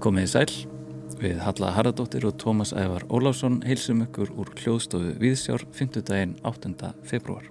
[0.00, 0.52] Komið í sæl,
[1.20, 5.98] við Halla Harðardóttir og Tómas Ævar Ólásson heilsum ykkur úr hljóðstofu Viðsjár 5.
[6.08, 6.94] daginn 8.
[7.04, 7.44] februar.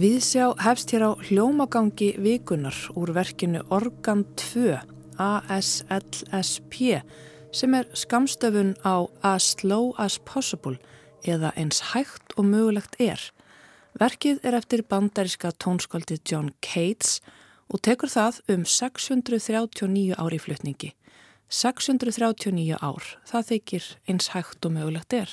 [0.00, 4.78] Viðsjá hefst hér á hljómagangi vikunar úr verkinu Organ 2
[5.20, 6.80] ASLSP
[7.52, 10.78] sem er skamstöfun á As Slow As Possible
[11.28, 13.20] eða eins hægt og mögulegt er.
[14.00, 17.20] Verkið er eftir bandariska tónskaldið John Cates
[17.68, 20.94] og tekur það um 639 ári flutningi.
[21.52, 25.30] 639 ár, það þykir eins hægt og mögulegt er.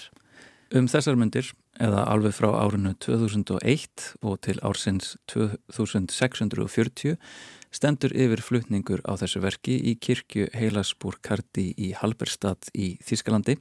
[0.72, 1.50] Um þessar myndir,
[1.82, 7.18] eða alveg frá árinu 2001 og til ársins 2640,
[7.72, 13.58] stendur yfir flutningur á þessu verki í kirkju Heilasbúr Kardi í Halberstad í Þískalandi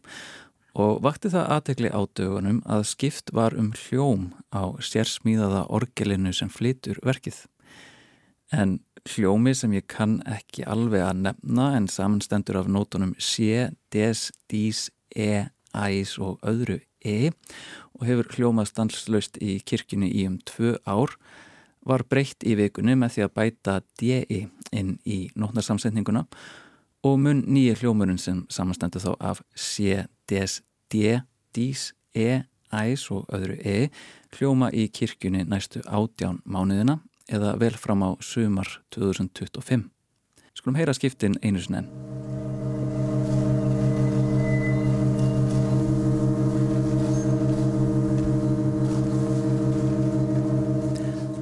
[0.78, 7.00] og vakti það aðtekli ádögunum að skipt var um hljóm á sérsmíðaða orgelinu sem flytur
[7.06, 7.42] verkið.
[8.54, 14.30] En hljómi sem ég kann ekki alveg að nefna en samanstendur af nótunum sé, des,
[14.50, 17.30] dís, e, æs og öðru e
[17.96, 21.14] og hefur hljómað stanslöst í kirkjunni í um tvö ár.
[21.86, 26.26] Var breytt í vikunni með því að bæta DE inn í nótnarsamsetninguna
[27.04, 30.60] og mun nýja hljómurinn sem samanstendur þá af C, DS,
[30.92, 31.20] D,
[31.56, 33.88] Dís, E, Æs og öðru E
[34.36, 39.88] hljóma í kirkjunni næstu átján mánuðina eða vel fram á sumar 2025.
[40.54, 41.90] Skulum heyra skiptin einu sinni enn.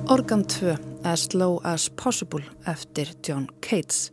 [0.08, 4.08] Organ 2, As Low As Possible eftir John Cates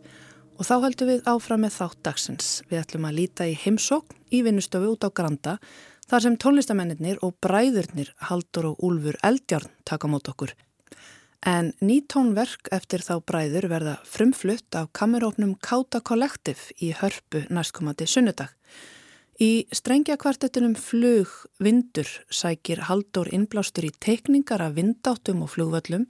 [0.59, 2.50] og þá höldum við áfram með þátt dagsins.
[2.69, 5.55] Við ætlum að líta í heimsókn í vinnustofu út á Granda
[6.09, 10.53] þar sem tónlistamennir og bræðurnir Haldur og Úlfur Eldjárn taka mót okkur.
[11.44, 18.07] En ný tónverk eftir þá bræður verða frumflutt af kamerópnum Káta Kollektiv í hörpu næstkomandi
[18.09, 18.53] sunnudag.
[19.35, 26.07] Í strengjakvartetunum flug vindur sækir Haldur innblástur í teikningar af vindáttum og flugvöllum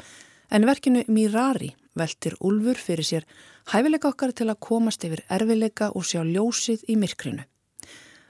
[0.53, 3.25] en verkinu Mirari veltir Úlfur fyrir sér
[3.71, 7.47] hæfileika okkar til að komast yfir erfileika og sjá ljósið í myrkrinu.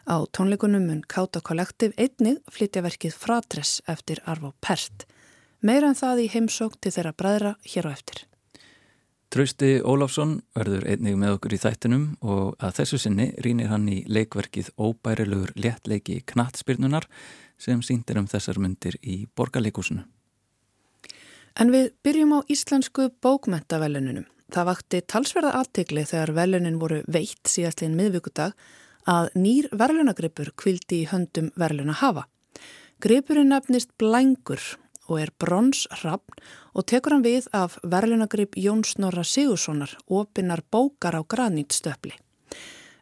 [0.05, 5.07] Á tónleikunum mun Káta Kollektiv einnig flytja verkið Fratres eftir Arvo Pert.
[5.65, 8.19] Meira en það í heimsók til þeirra bræðra hér á eftir.
[9.33, 14.03] Trausti Ólafsson verður einnig með okkur í þættinum og að þessu sinni rínir hann í
[14.05, 17.09] leikverkið óbærilegur léttleiki knattspyrnunar
[17.57, 20.05] sem síndir um þessar myndir í borgarleikúsinu.
[21.57, 24.29] En við byrjum á íslensku bókmentavelununum.
[24.53, 28.53] Það vakti talsverða aðtegli þegar velunin voru veitt síðastlegin miðvíkudag
[29.09, 32.27] að nýr verlunagripur kvildi í höndum verluna hafa.
[33.01, 34.61] Gripurinn nefnist Blængur
[35.07, 36.41] og er bronsrafn
[36.73, 42.15] og tekur hann við af verlunagrip Jón Snorra Sigurssonar, opinar bókar á granýtstöfli.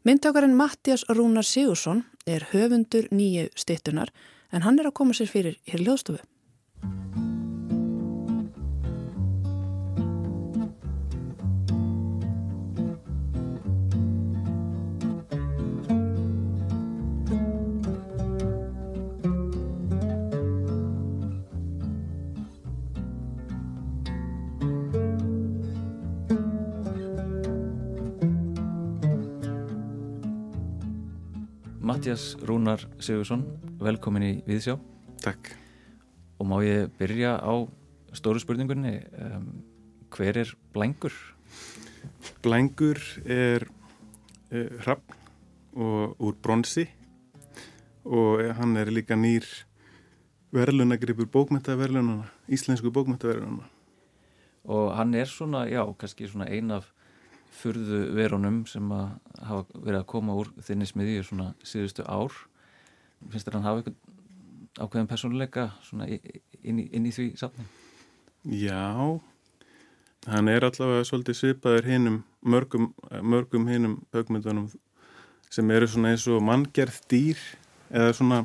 [0.03, 4.11] Myndtökarinn Mattias Rúnar Sigursson er höfundur nýju stittunar
[4.51, 7.22] en hann er að koma sér fyrir hér ljóðstofu.
[32.03, 33.45] Mattias Rúnar Sigursson,
[33.79, 34.73] velkomin í Viðsjá.
[35.23, 35.53] Takk.
[36.35, 37.63] Og má ég byrja á
[38.11, 39.45] stóru spurningunni, um,
[40.11, 41.15] hver er Blængur?
[42.43, 43.63] Blængur er
[44.51, 45.15] uh, hrappn
[45.79, 46.89] og úr bronsi
[48.03, 49.47] og hann er líka nýr
[50.51, 53.71] verðlunagripur bókmyndaverðlunana, íslensku bókmyndaverðlunana.
[54.67, 56.91] Og hann er svona, já, kannski svona ein af
[57.53, 59.11] furðu verunum sem að
[59.43, 62.33] hafa verið að koma úr þinni smiði svona síðustu ár
[63.29, 67.65] finnst þér hann hafa eitthvað ákveðin personleika svona inn í, inn í því safni?
[68.43, 69.19] Já
[70.29, 72.89] hann er allavega svolítið svipaður hinnum mörgum,
[73.21, 74.69] mörgum hinnum högmyndunum
[75.53, 77.39] sem eru svona eins og manngerð dýr
[77.93, 78.41] eða svona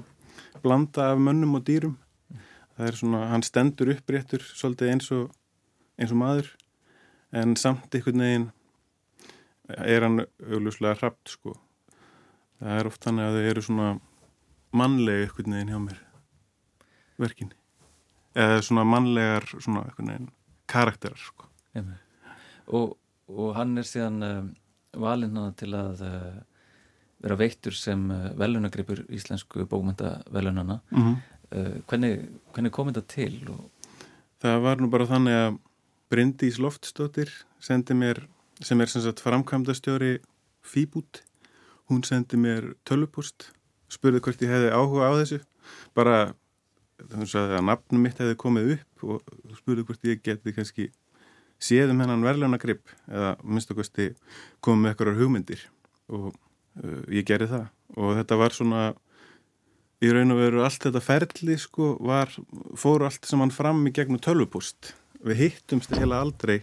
[0.62, 1.96] blanda af mönnum og dýrum
[2.76, 5.30] það er svona, hann stendur uppréttur svolítið eins og
[5.98, 6.50] eins og maður
[7.34, 8.48] en samt einhvern veginn
[9.68, 11.54] er hann augljóslega hrapt sko
[12.58, 13.88] það er oft þannig að þau eru svona
[14.78, 16.00] mannlega eitthvað neginn hjá mér
[17.18, 17.56] verkinni
[18.38, 20.30] eða svona mannlegar svona eitthvað neginn
[20.68, 21.48] karakterar sko
[22.68, 22.96] og,
[23.28, 24.42] og hann er síðan uh,
[24.98, 26.36] valinn hana til að uh,
[27.24, 31.82] vera veittur sem uh, velunagripur íslensku bókmynda velunana mm -hmm.
[31.86, 33.48] hvernig, hvernig kom þetta til?
[33.48, 33.70] Og...
[34.40, 35.58] Það var nú bara þannig að
[36.10, 37.30] Bryndís Loftstóttir
[37.60, 38.28] sendi mér
[38.62, 40.18] sem er sem sagt framkvæmdastjóri
[40.64, 41.22] Fíbút
[41.88, 43.50] hún sendi mér tölvupost
[43.92, 45.40] spurði hvort ég hefði áhuga á þessu.
[45.96, 46.18] Bara
[46.98, 50.88] þannig að nafnum mitt hefði komið upp og spurði hvort ég geti kannski
[51.58, 54.12] séð um hennan verðlunagripp eða minnst okkarsti
[54.64, 55.64] komið með eitthvað hugmyndir.
[56.12, 57.68] Og uh, ég gerði það.
[57.96, 58.82] Og þetta var svona
[60.04, 62.30] í raun og veru allt þetta ferli sko var,
[62.78, 64.92] fóru allt sem hann fram í gegnum tölvupost
[65.26, 66.60] við hittumst heila aldrei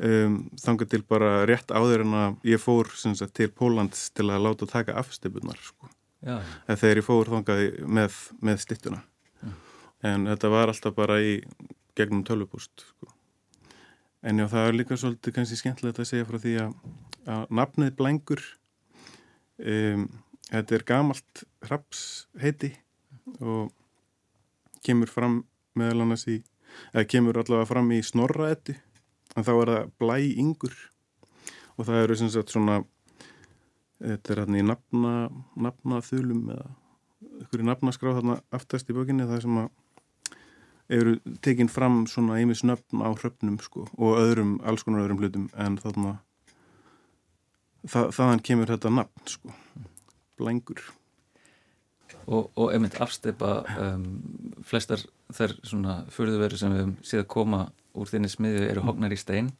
[0.00, 4.46] um, þangað til bara rétt áður en að ég fór sagt, til Pólans til að
[4.46, 5.90] láta taka afstipunar sko.
[6.20, 8.98] Þegar ég fór þangað með, með stittuna
[9.40, 9.52] Já.
[10.10, 11.38] en þetta var alltaf bara í
[11.96, 13.08] gegnum tölvupost sko.
[14.20, 16.74] En já, það er líka svolítið kannski skemmtilegt að segja frá því að,
[17.24, 18.42] að nafnið blængur,
[19.64, 20.04] um,
[20.50, 22.74] þetta er gamalt hrapsheiti
[23.40, 23.70] og
[24.84, 25.40] kemur fram
[25.78, 26.40] meðal annars í,
[26.92, 28.76] eða kemur allavega fram í snorraetti,
[29.36, 30.76] en þá er það blæingur
[31.76, 32.80] og það eru sem sagt svona,
[34.00, 35.14] þetta er hérna í nafna,
[35.56, 36.70] nafnaþulum eða
[37.44, 39.70] ykkur í nafnaskráð þarna aftast í bókinni það sem að
[40.90, 45.50] eru tekinn fram svona einmis nöfn á hröfnum sko og öðrum, alls konar öðrum hlutum
[45.54, 46.16] en þarna
[47.86, 49.54] það, þaðan kemur þetta nafn sko
[50.40, 50.82] blængur
[52.30, 54.02] Og, og einmitt afsteipa um,
[54.66, 55.00] flestar
[55.34, 57.60] þær svona fyrðuveru sem við séum að koma
[57.94, 59.50] úr þinni smiðu eru hognar í stein.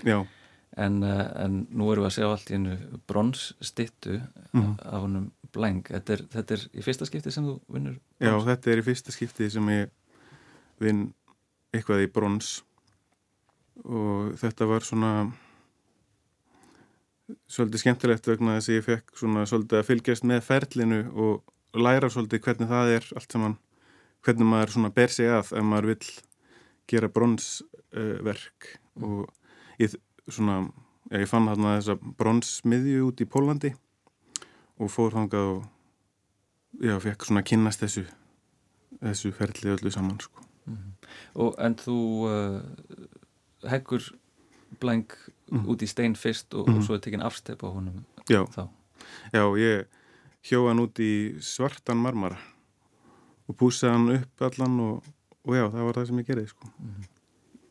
[0.78, 2.76] En, uh, en nú erum við að sjá allt í hennu
[3.10, 4.20] bronsstittu
[4.52, 5.82] mm af hennum blæng.
[5.88, 7.96] Þetta er, þetta er í fyrsta skipti sem þú vinnur?
[8.22, 9.90] Já, þetta er í fyrsta skipti sem ég
[10.80, 11.08] vinn
[11.74, 12.60] eitthvað í brons.
[13.82, 15.12] Og þetta var svona
[17.50, 22.10] svolítið skemmtilegt vegna þess að ég fekk svona svolítið að fylgjast með ferlinu og læra
[22.10, 23.56] svolítið hvernig það er allt saman,
[24.26, 26.10] hvernig maður svona ber sig að ef maður vill
[26.90, 29.28] gera bronsverk uh, og
[29.78, 29.94] ég
[30.28, 30.62] svona
[31.10, 33.72] ég fann hérna þessa bronsmiðju út í Pólandi
[34.81, 35.64] og fór þangað og
[36.81, 38.06] já, fekk svona að kynast þessu
[39.00, 41.08] þessu ferli öllu saman sko Mm -hmm.
[41.34, 41.96] og, en þú
[42.28, 44.02] uh, heggur
[44.81, 45.08] blæng
[45.50, 45.66] mm -hmm.
[45.66, 46.76] út í stein fyrst og, -hmm.
[46.76, 48.69] og svo er tekinn afstep á honum Já, þá.
[49.32, 49.87] Já ég
[50.42, 52.38] hjóða hann út í svartan marmara
[53.48, 55.04] og púsaði hann upp allan og,
[55.50, 56.73] og já, það var það sem ég gerði sko.
[56.79, 57.12] Mhm.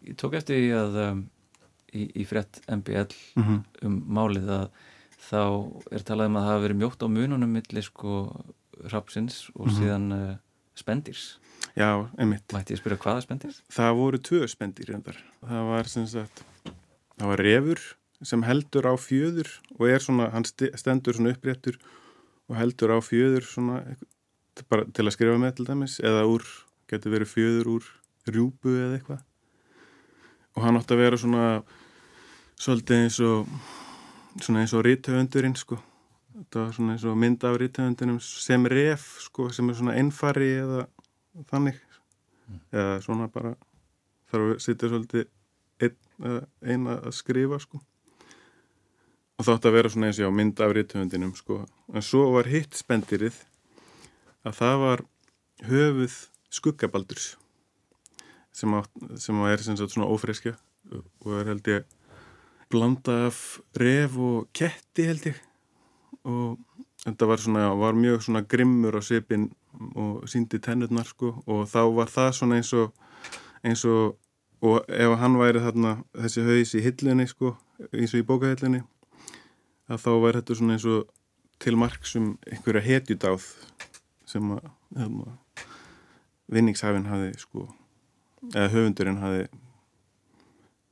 [0.10, 1.26] Ég tók eftir í að um,
[1.94, 3.10] í, í frett MBL
[3.40, 3.60] mhm.
[3.88, 4.70] um málið að
[5.30, 5.42] þá
[5.96, 8.22] er talað um að það hafi verið mjótt á mununum millir sko
[8.90, 10.36] rapsins og síðan uh,
[10.80, 11.34] spendirs
[11.78, 12.48] Já, einmitt.
[12.54, 13.56] Mætti ég spyrja hvaða spendir?
[13.74, 14.92] Það voru tvö spendir.
[15.44, 16.44] Það var sem sagt,
[17.18, 17.84] það var refur
[18.26, 21.78] sem heldur á fjöður og er svona, hann stendur svona uppréttur
[22.50, 23.78] og heldur á fjöður svona,
[24.68, 26.44] bara til að skrifa með til dæmis, eða úr,
[26.90, 27.90] getur verið fjöður úr
[28.30, 29.26] rjúbu eða eitthvað.
[30.58, 31.44] Og hann átti að vera svona,
[32.60, 33.52] svolítið eins og,
[34.42, 35.80] svona eins og rítöfundurinn, sko.
[36.40, 40.54] Þetta var svona eins og mynda af rítöfundunum sem ref, sko, sem er svona ennfari
[40.62, 40.88] eða
[41.50, 41.78] þannig
[42.50, 42.62] mm.
[42.74, 43.54] eða svona bara
[44.32, 45.28] þarf að sitja svolítið
[45.86, 45.96] ein,
[46.66, 47.82] eina að skrifa sko
[49.40, 51.62] og þátt að vera svona eins og mynd af rítuhundinum sko
[51.94, 53.38] en svo var hitt spendirið
[54.48, 55.06] að það var
[55.70, 56.18] höfuð
[56.50, 57.36] skuggabaldurs
[58.52, 58.82] sem, á,
[59.18, 60.56] sem er sem sagt, svona ófriska
[60.92, 61.86] og er held ég
[62.70, 65.38] blanda af ref og ketti held ég.
[66.28, 66.58] Og
[67.06, 69.50] þetta var svona, var mjög svona grimmur á sipin
[69.96, 71.40] og síndi tennurnar sko.
[71.48, 72.94] Og þá var það svona eins og
[73.64, 74.18] eins og,
[74.62, 77.56] og ef hann væri þarna þessi haus í hillunni sko
[77.92, 78.84] eins og í bókahillunni
[79.90, 81.10] að þá væri þetta svona eins og
[81.60, 83.48] til marksum einhverja hetjudáð
[84.30, 85.38] sem að hérna,
[86.50, 87.68] vinningshafinn hafi sko
[88.54, 89.46] eða höfundurinn hafi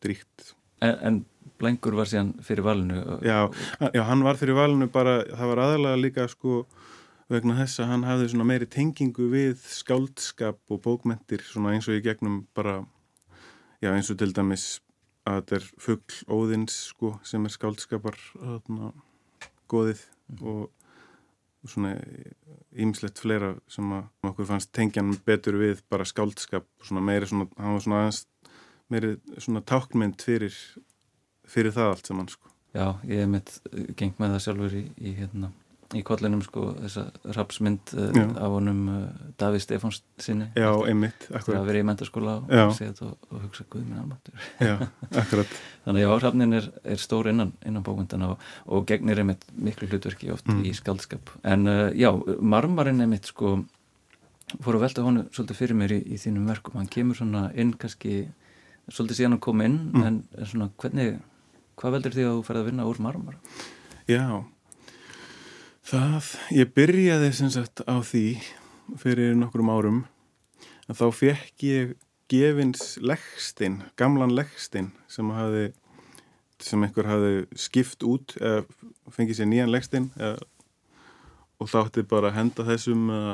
[0.04, 0.54] dríkt.
[0.84, 1.26] En, en
[1.58, 3.48] Blengur var síðan fyrir valinu já,
[3.96, 6.60] já, hann var fyrir valinu bara, það var aðalega líka sko
[7.32, 11.98] vegna þess að hann hafði svona meiri tengingu við skáldskap og bókmentir svona eins og
[11.98, 12.80] í gegnum bara
[13.84, 14.68] já eins og til dæmis
[15.28, 18.20] að þetta er fuggl óðins sko sem er skáldskapar
[19.68, 20.06] goðið
[20.40, 20.77] og, og
[21.66, 21.96] svona
[22.78, 27.76] ímislegt fleira sem að okkur fannst tengjan betur við bara skáldskap svona meiri svona, hann
[27.76, 28.22] var svona aðeins
[28.94, 30.56] meiri svona tákmynd fyrir
[31.48, 32.52] fyrir það allt saman sko.
[32.76, 33.54] Já, ég hef mitt
[33.98, 35.52] gengt með það sjálfur í, í hérna
[35.96, 39.04] í kollinum sko þessa rapsmynd uh, af honum uh,
[39.40, 41.62] Davíð Stefáns sinni Já, einmitt, akkurat.
[41.62, 44.74] Að vera í mentarskóla og segja þetta og, og hugsa Guð minn almatur Já,
[45.22, 45.54] akkurat.
[45.86, 49.88] Þannig að já, rapnin er, er stór innan, innan bókvöndana og, og gegnir einmitt miklu
[49.88, 50.66] hlutverki oft mm.
[50.68, 53.56] í skaldskap En uh, já, marmarinn einmitt sko
[54.60, 56.78] fór að velta honu svolítið fyrir mér í, í þínum verkum.
[56.80, 58.28] Hann kemur svona inn kannski
[58.92, 60.06] svolítið síðan að koma inn mm.
[60.08, 61.18] en svona hvernig,
[61.80, 63.58] hvað veldur því að þú ferði að vinna úr marmara?
[64.08, 64.24] Já
[65.88, 68.42] Það, ég byrjaði sem sagt á því
[69.00, 70.00] fyrir nokkrum árum
[70.84, 71.94] en þá fekk ég
[72.28, 75.70] gefins leggstinn, gamlan leggstinn sem hafi
[76.60, 78.66] sem einhver hafi skipt út eða
[79.16, 83.32] fengið sér nýjan leggstinn og þátti bara að henda þessum að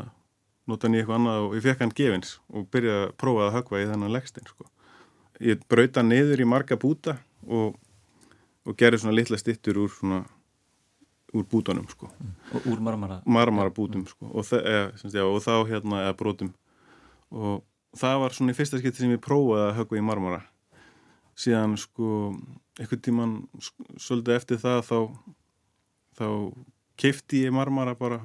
[0.70, 3.82] nota í eitthvað annað og ég fekk hann gefins og byrjaði að prófa að högva
[3.82, 4.70] í þennan leggstinn sko.
[5.42, 7.18] Ég brauta niður í marga búta
[7.50, 7.82] og,
[8.62, 10.22] og gerði svona litla stittur úr svona
[11.34, 12.10] úr bútunum sko.
[12.54, 13.22] Og úr marmara?
[13.26, 14.30] Marmara bútum sko.
[14.32, 16.52] Og, eða, já, og þá hérna eða brotum.
[17.34, 17.64] Og
[17.98, 20.42] það var svona í fyrsta skipti sem ég prófaði að högva í marmara.
[21.40, 22.10] Síðan sko
[22.78, 23.34] einhvern tíman
[23.98, 24.98] svolítið eftir það þá
[26.18, 26.28] þá
[27.02, 28.20] keifti ég marmara bara,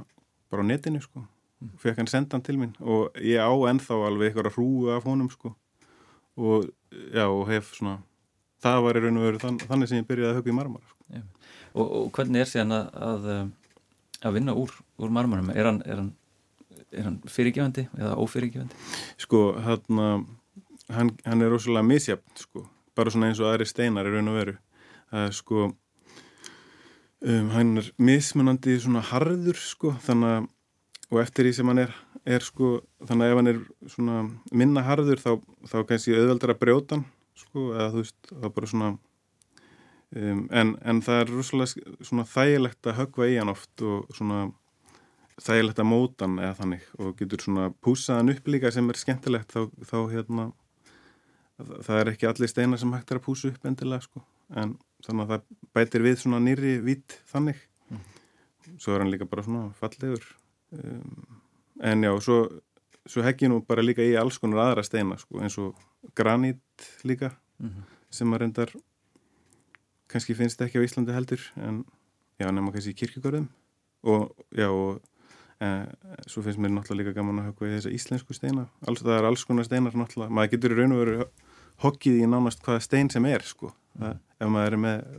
[0.52, 1.24] bara á netinu sko.
[1.80, 2.74] Fekk hann sendan til mín.
[2.84, 5.54] Og ég á ennþá alveg eitthvað að hrúa af honum sko.
[6.38, 6.68] Og
[7.12, 7.98] já og hef svona
[8.62, 10.90] það var í raun og veru þann, þannig sem ég byrjaði að högva í marmara
[10.90, 11.22] sko.
[11.78, 13.28] Og, og hvernig er síðan að, að,
[14.26, 15.52] að vinna úr, úr marmarum?
[15.54, 16.10] Er hann, hann
[16.96, 18.76] hann fyrirgefandi eða ófyrirgefandi?
[19.20, 20.24] Sko, hann,
[20.92, 22.64] hann, er rosalega misjafn, sko,
[22.96, 24.54] bara svona eins og aðri steinar er raun og veru.
[25.18, 25.68] Er sko,
[27.24, 30.48] um, hann er mismunandi svona harður, sko, þannig að,
[31.08, 31.92] og eftir því sem hann er,
[32.28, 33.60] er sko, þannig að ef hann er
[33.94, 35.30] svona minna harður þá,
[35.70, 37.06] þá kannski auðveldar að brjóta hann,
[37.38, 38.90] sko, eða þú veist, þá bara svona,
[40.16, 41.34] um, en, en það er
[42.06, 44.48] svona þægilegt að högva í hann oft og svona,
[45.42, 49.54] þægilegt að móta hann eða þannig og getur svona púsaðan upp líka sem er skemmtilegt
[49.54, 50.50] þá, þá hérna
[51.58, 54.22] það er ekki allir steinar sem hægt er að púsa upp endilega sko
[54.58, 57.58] en þannig að það bætir við svona nýri vít þannig
[57.90, 58.04] mm.
[58.78, 60.24] svo er hann líka bara svona fallegur
[60.76, 61.40] um,
[61.82, 62.38] en já, svo,
[63.06, 65.78] svo heggi nú bara líka í alls konar aðra steina sko eins og
[66.18, 67.82] granít líka mm -hmm.
[68.10, 68.70] sem að reyndar
[70.08, 71.84] kannski finnst ekki á Íslandi heldur en
[72.40, 73.48] já, nema kannski í kirkjögörðum
[74.02, 75.00] og já, og
[75.58, 75.86] Eh,
[76.30, 79.24] svo finnst mér náttúrulega líka gaman að höfka í þessa íslensku steina, alls það er
[79.26, 81.24] alls konar steinar náttúrulega, maður getur í raun og veru
[81.82, 84.20] hokkið í nánast hvaða stein sem er sko, það, mm.
[84.38, 85.16] ef maður er með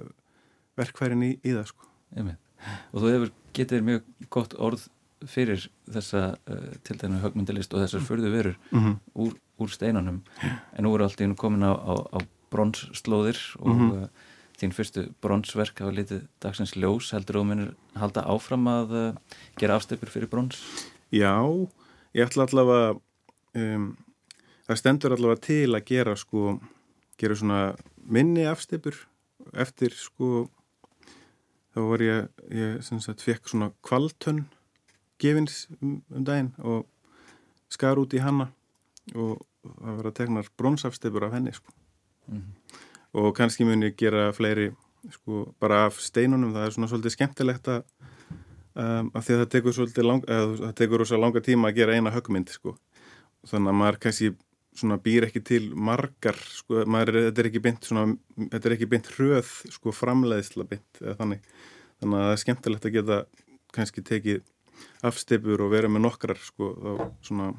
[0.80, 2.38] verkfærin í, í það sko Emme.
[2.94, 4.88] Og þú hefur getið mjög gott orð
[5.28, 8.98] fyrir þessa uh, til dæna högmyndalist og þessar förðu verur mm -hmm.
[9.20, 12.18] úr, úr steinanum en nú eru allt í hún komin á, á, á
[12.50, 14.08] bronsslóðir og mm -hmm.
[14.60, 19.78] Þín fyrstu bronsverk hafa litið dagsins ljós, heldur þú minnir halda áfram að uh, gera
[19.80, 20.60] afstöpur fyrir brons?
[21.16, 21.40] Já,
[22.18, 22.98] ég ætla allavega
[23.56, 23.90] um,
[24.68, 26.60] það stendur allavega til að gera sko,
[27.20, 27.62] gera svona
[28.04, 29.00] minni afstöpur
[29.58, 30.48] eftir sko
[31.74, 34.46] þá var ég, ég sem sagt fekk svona kvaltönn
[35.22, 36.88] gefins um, um daginn og
[37.72, 38.52] skar út í hanna
[39.16, 41.72] og það var að tegna bronsafstöpur af henni sko.
[42.30, 42.59] Mm -hmm
[43.18, 44.70] og kannski mun ég gera fleiri
[45.14, 47.82] sko, bara af steinunum, það er svona svolítið skemmtilegt að
[48.76, 51.80] um, af því að það tekur svolítið lang, að, það tekur rosa langa tíma að
[51.80, 52.76] gera eina höggmynd sko.
[53.48, 54.32] þannig að maður kannski
[54.80, 58.06] svona býr ekki til margar sko, maður, þetta er ekki bynt svona,
[58.38, 61.50] þetta er ekki bynt hröð sko framleiðsla bynt eða þannig,
[62.02, 63.20] þannig að það er skemmtilegt að geta
[63.76, 64.44] kannski tekið
[65.06, 66.94] afstipur og vera með nokkrar sko þá
[67.26, 67.50] svona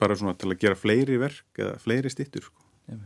[0.00, 2.98] bara svona til að gera fleiri verk eða fleiri stittur sko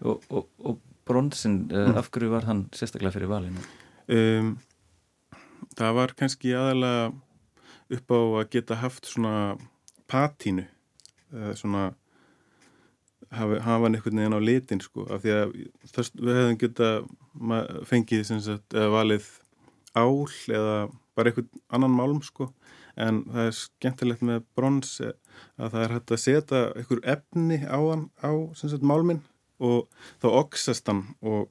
[0.00, 1.96] og, og, og bronsin, eh, mm.
[2.00, 3.62] af hverju var hann sérstaklega fyrir valinu?
[4.10, 4.58] Um,
[5.78, 7.10] það var kannski aðalega
[7.90, 9.34] upp á að geta haft svona
[10.10, 10.66] patínu
[11.54, 11.92] svona
[13.30, 15.52] hafa, hafa hann einhvern veginn á litin sko, af því að
[15.94, 16.90] þess, við hefðum geta
[17.90, 19.28] fengið sagt, valið
[19.94, 20.76] ál eða
[21.18, 22.50] bara einhvern annan málum sko
[23.00, 27.78] en það er skemmtilegt með brons að það er hægt að setja einhver efni á
[27.78, 29.22] hann á sagt, málminn
[29.60, 29.88] og
[30.22, 31.48] þá oxast hann og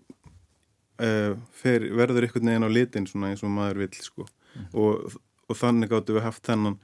[0.99, 4.69] uh, fer, verður einhvern veginn á litin svona eins og maður vil sko mm.
[4.73, 6.79] og, og þannig áttu við haft þennan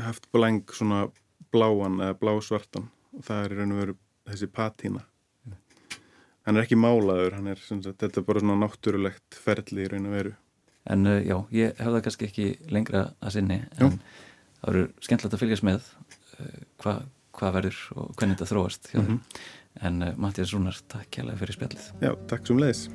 [0.00, 1.06] haft blæng svona
[1.50, 3.96] bláan eða blásvartan og það er í raun og veru
[4.30, 5.56] þessi patína mm.
[6.46, 10.10] hann er ekki málaður hann er, sagt, þetta er bara svona náttúrulegt ferli í raun
[10.10, 10.36] og veru
[10.88, 14.20] En uh, já, ég hef það kannski ekki lengra að sinni en já.
[14.62, 15.88] það eru skemmtilegt að fylgjast með
[16.40, 19.18] uh, hvað hva verður og hvernig þetta þróast hjá mm -hmm
[19.82, 21.92] en uh, Mattias Rúnar, takk kjærlega fyrir spjallið.
[22.02, 22.88] Já, takk sem leiðis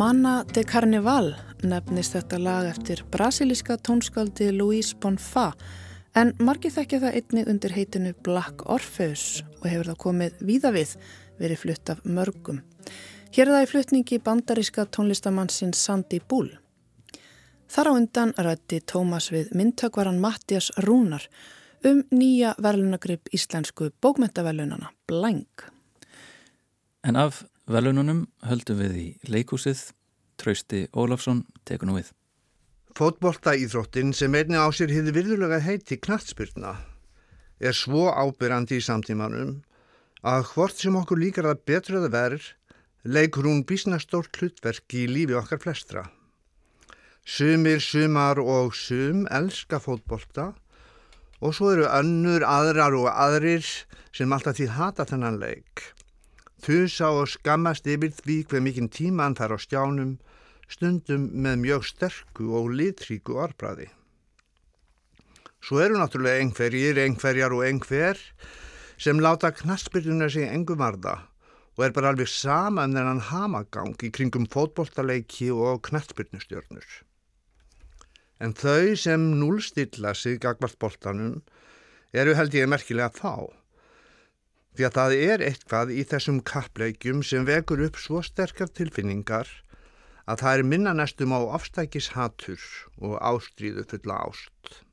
[0.00, 1.26] Manna de Carnival
[1.60, 5.50] nefnist þetta lag eftir brasilíska tónskaldi Luís Bonfá
[6.16, 10.94] en margir þekkja það einnig undir heitinu Black Orpheus og hefur það komið víða við
[11.42, 12.62] verið flutt af mörgum.
[13.36, 16.48] Hér er það í flutningi bandaríska tónlistamannsinn Sandy Bull.
[17.68, 21.28] Þar á undan rætti Tómas við myndtökvaran Mattias Rúnar
[21.84, 25.68] um nýja verðlunagripp íslensku bókmentaverlunana, Blank.
[27.04, 29.90] En af velununum höldum við í leikúsið.
[30.40, 32.08] Trausti Ólafsson tekur nú við.
[32.96, 36.72] Fótbolta íþróttin sem einni á sér hefði virðulega heiti knatsbyrna
[37.60, 39.60] er svo ábyrrandi í samtímanum
[40.26, 42.48] að hvort sem okkur líkar að betra það verð
[43.04, 46.08] leikur hún bísnastórt hlutverk í lífi okkar flestra.
[47.24, 50.50] Sumir, sumar og sum elska fótbolta
[51.40, 53.64] og svo eru önnur, aðrar og aðrir
[54.12, 55.84] sem alltaf því hata þennan leik.
[56.60, 60.18] Þusa og skammast yfir því hver mikinn tíma hann þar á stjánum,
[60.68, 63.88] stundum með mjög sterku og litríku orðbræði.
[65.60, 68.20] Svo eru náttúrulega einhverjir, einhverjar og einhver
[69.00, 71.18] sem láta knastbyrjuna sig engum varða
[71.76, 76.88] og er bara alveg sama um þennan hamagang í kringum fótbolltaleiki og knastbyrnustjörnur.
[78.40, 81.40] En þau sem núlstilla sig gagvart boltanum
[82.12, 83.48] eru held ég merkilega þá.
[84.76, 89.48] Því að það er eitthvað í þessum kappleikjum sem vekur upp svo sterkar tilfinningar
[90.30, 92.62] að það er minna næstum á afstækishatur
[93.02, 94.84] og ástríðu fulla ást.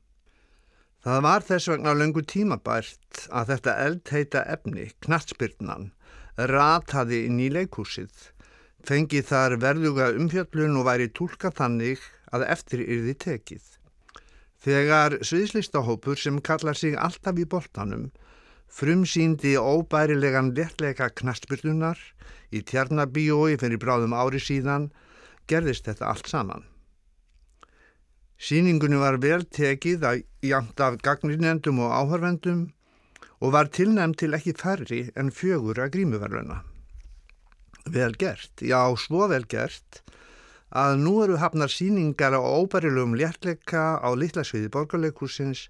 [1.06, 5.92] Það var þess vegna lengur tímabært að þetta eldheita efni, knatsbyrnan,
[6.50, 8.10] rataði inn í leikúsið,
[8.88, 12.02] fengið þar verðuga umfjöllun og væri tólka þannig
[12.34, 13.62] að eftir yrði tekið.
[14.58, 18.08] Þegar sviðslistahópur sem kallar sig alltaf í boltanum
[18.68, 21.98] frumsýndi óbærilegan léttleika knastbyrnunar
[22.52, 24.90] í tjarnabíói fyrir bráðum ári síðan
[25.48, 26.64] gerðist þetta allt saman.
[28.38, 32.68] Sýningunni var vel tekið að jæmt af gagnrinendum og áhörvendum
[33.42, 36.60] og var tilnæmt til ekki færri en fjögur að grímuverluna.
[37.88, 40.02] Vel gert, já svo vel gert
[40.68, 45.68] að nú eru hafnar síningar á óbærilegum léttleika á litlasviði borgarleikursins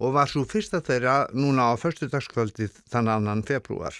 [0.00, 3.94] og var svo fyrsta þeirra núna á förstudagskvöldið þann annan februar.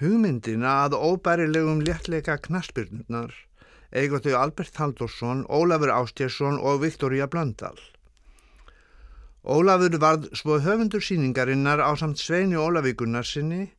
[0.00, 3.34] Hugmyndina að óbærilegum léttleika knaspirnunar
[3.90, 7.76] eiga þau Albert Haldursson, Ólafur Ástjærsson og Viktoria Blöndal.
[9.42, 13.70] Ólafur varð svo höfundur síningarinnar á samt Sveini Ólavíkunnarsinni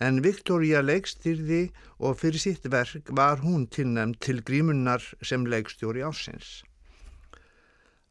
[0.00, 1.68] en Viktoria leikstýrði
[1.98, 6.62] og fyrir sitt verk var hún tilnæmt til grímunnar sem leikstjóri ásins.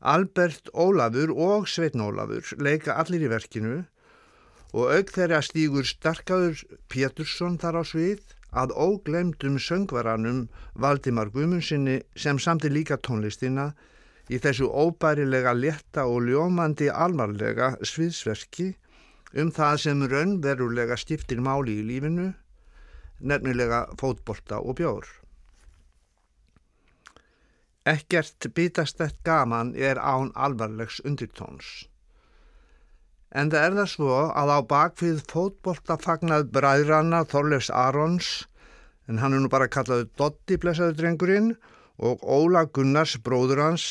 [0.02, 3.78] Albert Ólafur og Sveitn Ólafur leika allir í verkinu
[4.78, 12.38] og auk þeirra stýgur starkaður Pétursson þar á svið að óglemdum söngvaranum Valdimar Gumunsinni sem
[12.40, 13.72] samti líka tónlistina
[14.30, 18.76] í þessu óbærilega letta og ljómandi alvarlega sviðsverki
[19.34, 22.32] um það sem raunverulega stiftir máli í lífinu,
[23.20, 25.08] nefnilega fótbolta og bjór.
[27.88, 31.88] Ekkert bitastett gaman er án alvarlegs undirtóns.
[33.32, 38.30] En það er það svo að á bakvið fótbolta fagnað bræðranna Þorleifs Arons,
[39.08, 41.54] en hann er nú bara kallaðu Dotti blessaður drengurinn
[41.98, 43.86] og Óla Gunnars bróður hans,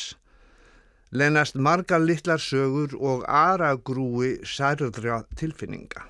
[1.09, 6.05] lenast margar litlar sögur og aragrúi særðra tilfinninga.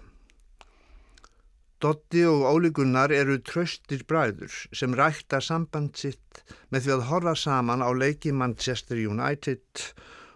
[1.78, 6.40] Dotti og Óli Gunnar eru tröstir bræður sem rækta samband sitt
[6.74, 9.84] með því að horfa saman á leiki Manchester United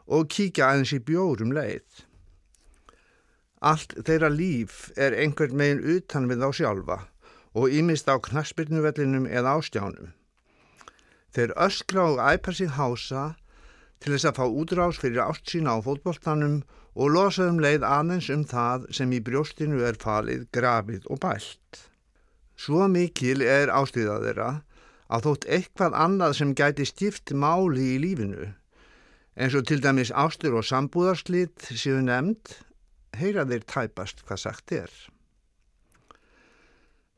[0.05, 2.03] og kíkja aðeins í bjórum leið.
[3.71, 6.99] Allt þeirra líf er einhvern megin utan við á sjálfa
[7.57, 10.13] og ímist á knaspirnuvellinum eða ástjánum.
[11.33, 13.31] Þeir öskra og æpa sig hása
[13.97, 18.41] til þess að fá útrás fyrir ást sína á fótbolltanum og losaðum leið aðeins um
[18.43, 21.85] það sem í brjóstinu er falið, grafið og bælt.
[22.59, 24.49] Svo mikil er ástýðað þeirra
[25.11, 28.51] að þótt eitthvað annað sem gæti stift máli í lífinu,
[29.39, 32.59] eins og til dæmis ástur og sambúðarslit séu nefnd,
[33.15, 34.91] heyra þeir tæpast hvað sagt er.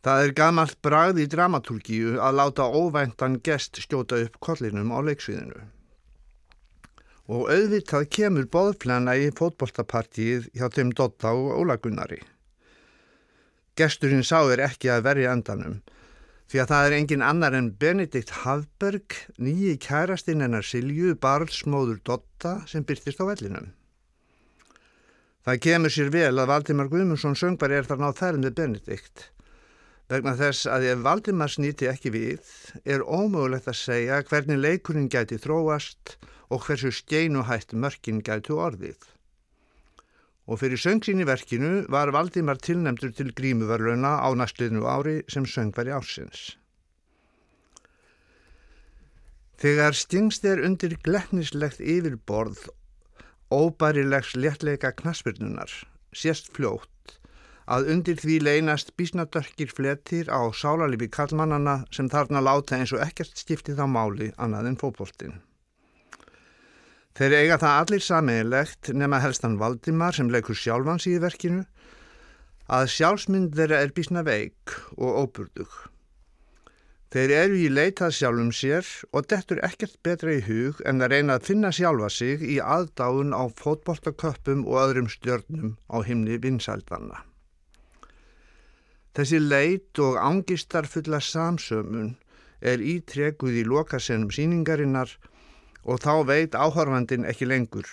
[0.03, 5.63] Það er gamalt bragð í dramatúrkíu að láta óvæntan gest stjóta upp kollinum á leiksviðinu
[7.31, 12.19] og auðvitað kemur boðplana í fótbolltapartíið hjá þeim Dotta og Ólagunnari.
[13.79, 15.81] Gesturinn sá er ekki að verja endanum
[16.51, 22.59] því að það er engin annar en Benedikt Hafberg, nýji kærastinn hennar Silju, barlsmóður Dotta
[22.69, 23.71] sem byrtist á vellinum.
[25.47, 29.31] Það kemur sér vel að Valdimar Guðmundsson söngbar er þarna á þærn með Benedikt
[30.11, 32.49] Vegna þess að ef Valdimar snýti ekki við
[32.83, 36.17] er ómögulegt að segja hvernig leikurinn gæti þróast
[36.53, 38.99] og hversu steinuhætt mörkin gætu orðið.
[40.45, 45.95] Og fyrir söngsín í verkinu var Valdimar tilnemdur til grímuverluna á næstliðnu ári sem söngveri
[45.95, 46.43] ársins.
[49.63, 52.65] Þegar stingst er undir gleknislegt yfirborð
[53.53, 55.71] óbærilegs léttleika knaspirnunar,
[56.11, 56.89] sést fljótt
[57.63, 63.39] að undir því leynast bísnadörkir fletir á sálarlifi kallmannana sem þarna láta eins og ekkert
[63.39, 65.39] skiptið á máli annað en fókbóltinn.
[67.13, 71.61] Þeir eiga það allir sameinlegt nema helstan Valdimar sem leikur sjálfans í verkinu
[72.73, 75.73] að sjálfsmynd þeirra er bísna veik og óburdug.
[77.13, 81.35] Þeir eru í leitað sjálfum sér og dettur ekkert betra í hug en að reyna
[81.37, 87.21] að finna sjálfa sig í aðdáðun á fótbolltaköppum og öðrum stjörnum á himni vinsældanna.
[89.13, 92.15] Þessi leit og ángistar fulla samsömun
[92.65, 95.13] er ítrekuð í lokasennum síningarinnar
[95.83, 97.87] og þá veit áhorfandin ekki lengur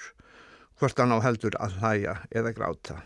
[0.81, 3.01] hvort hann á heldur að hlæja eða gráta.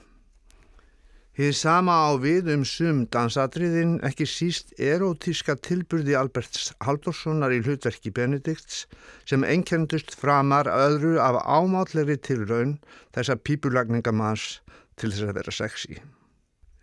[1.34, 8.12] Hið sama á við um sum dansatriðin ekki síst erotíska tilburði Alberts Haldurssonar í hlutverki
[8.14, 8.84] Benedikts
[9.26, 12.76] sem einkendust framar öðru af ámátlegri tilraun
[13.16, 14.60] þessa pípulagningamans
[14.94, 15.98] til þess að vera sexy.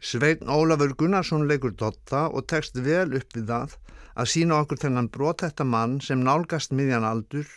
[0.04, 3.80] Svein Ólafur Gunnarsson leikur dotta og tekst vel upp við það
[4.20, 7.48] að sína okkur þennan brotetta mann sem nálgast miðjan aldur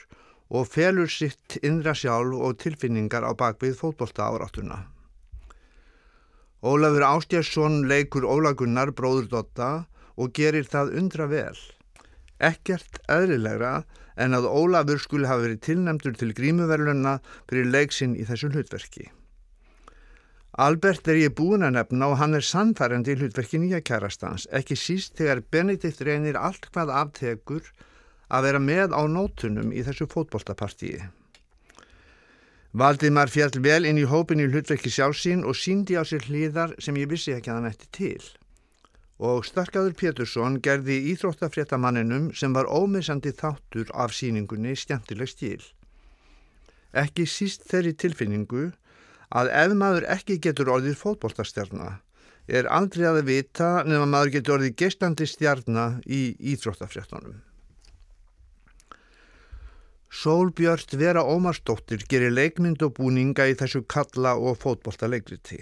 [0.55, 4.85] og felur sitt innra sjálf og tilfinningar á bakvið fótbolta áráttuna.
[6.64, 9.73] Ólafur Ástjærsson leikur Ólagunnar bróður Dotta
[10.17, 11.59] og gerir það undra vel.
[12.38, 13.83] Ekkert eðlilegra
[14.17, 17.19] en að Ólafur skulle hafa verið tilnæmdur til grímuverlunna
[17.51, 19.11] fyrir leiksinn í þessu hlutverki.
[20.55, 24.79] Albert er ég búin að nefna og hann er sannfærandi í hlutverki nýja kærastans, ekki
[24.79, 27.73] síst þegar Benedikt reynir allt hvað aftekur
[28.29, 31.03] að vera með á nótunum í þessu fótbolltapartíi.
[32.75, 36.97] Valdimar fjall vel inn í hópin í hlutverki sjálfsín og síndi á sér hlýðar sem
[36.99, 38.25] ég vissi ekki að hann ætti til.
[39.23, 45.63] Og Starkaður Pétursson gerði íþróttafréttamanninum sem var ómissandi þáttur af síningunni skemmtileg stíl.
[46.91, 48.73] Ekki síst þeirri tilfinningu
[49.31, 52.01] að ef maður ekki getur orðið fótbóltastjarnar
[52.51, 57.39] er aldrei að vita nefn að maður getur orðið gestandi stjarnar í íþróttafréttanum.
[60.14, 65.59] Sólbjörn Vera Ómarsdóttir gerir leikmynd og búninga í þessu kalla og fótbolta leikriti.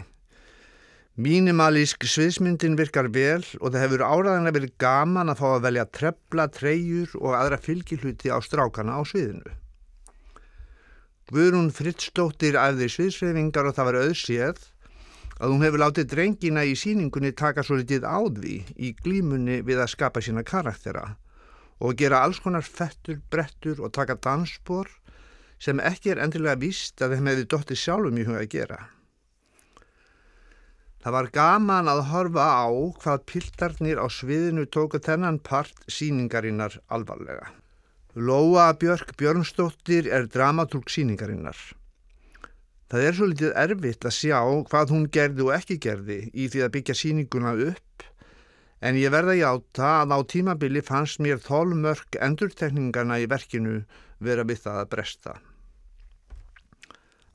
[1.16, 6.46] Mínimalísk sviðsmyndin virkar vel og það hefur áraðanlega verið gaman að fá að velja trefla,
[6.52, 9.56] treyjur og aðra fylgihluti á strákana á sviðinu.
[11.32, 14.62] Guðrún Frittsdóttir æfði sviðsreyfingar og það var auðséð
[15.40, 19.94] að hún hefur látið drengina í síningunni taka svo litið áðví í glímunni við að
[19.96, 21.14] skapa sína karaktera
[21.82, 24.90] og gera alls konar fettur, brettur og taka dansspor
[25.62, 28.78] sem ekki er endilega víst að þeim hefði dótti sjálfum í huga að gera.
[31.02, 32.66] Það var gaman að horfa á
[33.02, 37.50] hvað piltarnir á sviðinu tóku þennan part síningarinnar alvarlega.
[38.14, 41.58] Lóa Björk Björnsdóttir er dramatúrk síningarinnar.
[42.92, 46.62] Það er svo litið erfitt að sjá hvað hún gerði og ekki gerði í því
[46.66, 48.06] að byggja síninguna upp
[48.82, 53.82] en ég verða í átta að á tímabili fannst mér þólmörk endurtekningarna í verkinu
[54.18, 55.34] vera við það að bresta.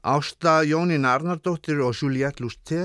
[0.07, 2.83] Ásta Jónín Arnardóttir og Juliette Lusté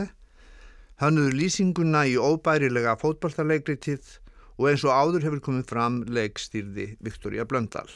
[1.02, 4.16] hannuður lýsinguna í óbærilega fótballtarleikritið
[4.58, 7.88] og eins og áður hefur komið fram leikstýrði Viktoria Blöndal.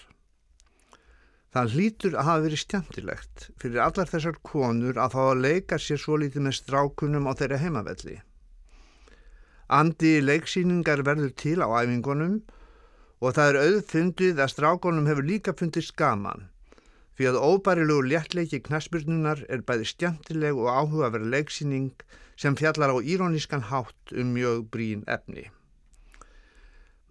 [1.55, 6.03] Það hlýtur að hafa verið stjæmtilegt fyrir allar þessar konur að fá að leika sér
[6.03, 8.19] svo lítið með strákunum á þeirra heimavelli.
[9.67, 12.43] Andi leiksýningar verður til á æfingunum
[13.21, 16.47] og það er auðfundið að strákonum hefur líka fundist gaman
[17.17, 21.93] fyrir að óbærilegu léttleiki knaspurnunar er bæði stjæntileg og áhugaverð leiksýning
[22.37, 25.47] sem fjallar á írónískan hátt um mjög brín efni.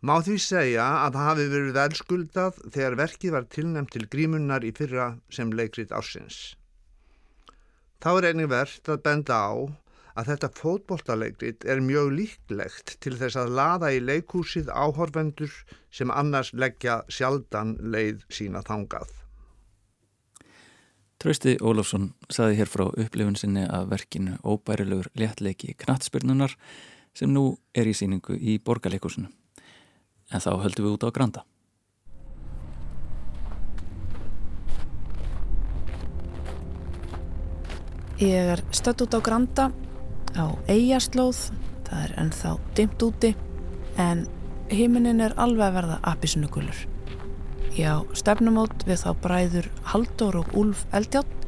[0.06, 4.70] Má því segja að það hafi verið elskuldað þegar verkið var tilnæmt til grímunnar í
[4.78, 6.54] fyrra sem leikrit ársins.
[7.98, 9.54] Þá er einnig verðt að benda á
[10.16, 15.52] að þetta fótbolltaleikrit er mjög líklegt til þess að laða í leikúsið áhorfendur
[15.92, 19.12] sem annars leggja sjaldan leið sína þangað.
[21.20, 26.56] Trausti Ólafsson saði hér frá upplifun sinni að verkinu óbærilegur léttleiki knattspyrnunar
[27.16, 29.32] sem nú er í síningu í borgarleikusinu.
[30.32, 31.46] En þá höldum við út á Granda.
[38.20, 39.72] Ég er stött út á Granda
[40.36, 41.50] á eigaslóð,
[41.88, 43.36] það er ennþá dimt úti
[43.96, 44.26] En
[44.72, 46.80] himinin er alveg að verða apisnugulur.
[47.76, 51.48] Já, stefnumót við þá bræður Haldur og Úlf Eldjátt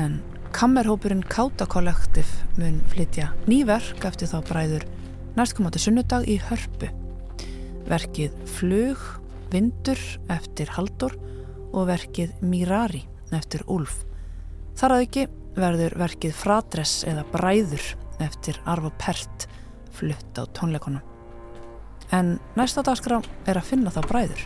[0.00, 0.18] en
[0.56, 4.86] kammerhópurinn Káta Kollektiv mun flytja nýverk eftir þá bræður
[5.36, 6.88] næstkomandi sunnudag í Hörpu.
[7.88, 9.00] Verkið Flug,
[9.52, 10.00] Vindur
[10.32, 11.16] eftir Haldur
[11.74, 13.02] og verkið Mirari
[13.34, 14.04] eftir Úlf.
[14.78, 15.26] Þar að ekki
[15.58, 19.48] verður verkið Fradress eða Bræður eftir Arvo Pert
[19.94, 21.02] flutt á tónleikonum.
[22.12, 24.44] En næsta dagskrá er að finna þá Bræður.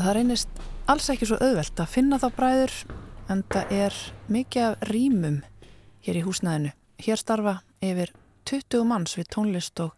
[0.00, 2.72] Það reynist alls ekki svo auðvelt að finna þá bræður
[3.30, 3.98] en það er
[4.32, 5.36] mikið af rýmum
[6.06, 6.72] hér í húsnæðinu.
[7.04, 7.52] Hér starfa
[7.84, 8.14] yfir
[8.48, 9.92] 20 manns við tónlist og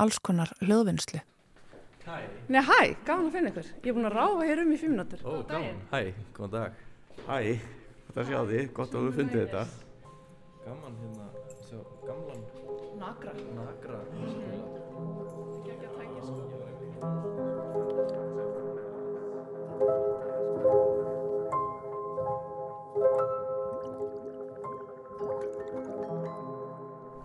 [0.00, 1.20] alls konar hljóðvinnslu.
[2.06, 2.16] Hæ.
[2.48, 3.68] Nei, hæ, gaman að finna ykkur.
[3.84, 5.20] Ég er búin að ráfa hér um í fimm minútur.
[5.28, 5.82] Ó, gaman.
[5.92, 6.00] Hæ,
[6.36, 6.80] góðan dag.
[7.26, 7.38] Hæ,
[8.08, 9.64] þetta sé á því, gott að við fundið þetta.
[10.64, 11.28] Gaman hérna,
[11.68, 12.42] sjá, gamlan
[13.00, 13.32] Nagra.
[13.56, 14.00] nagra.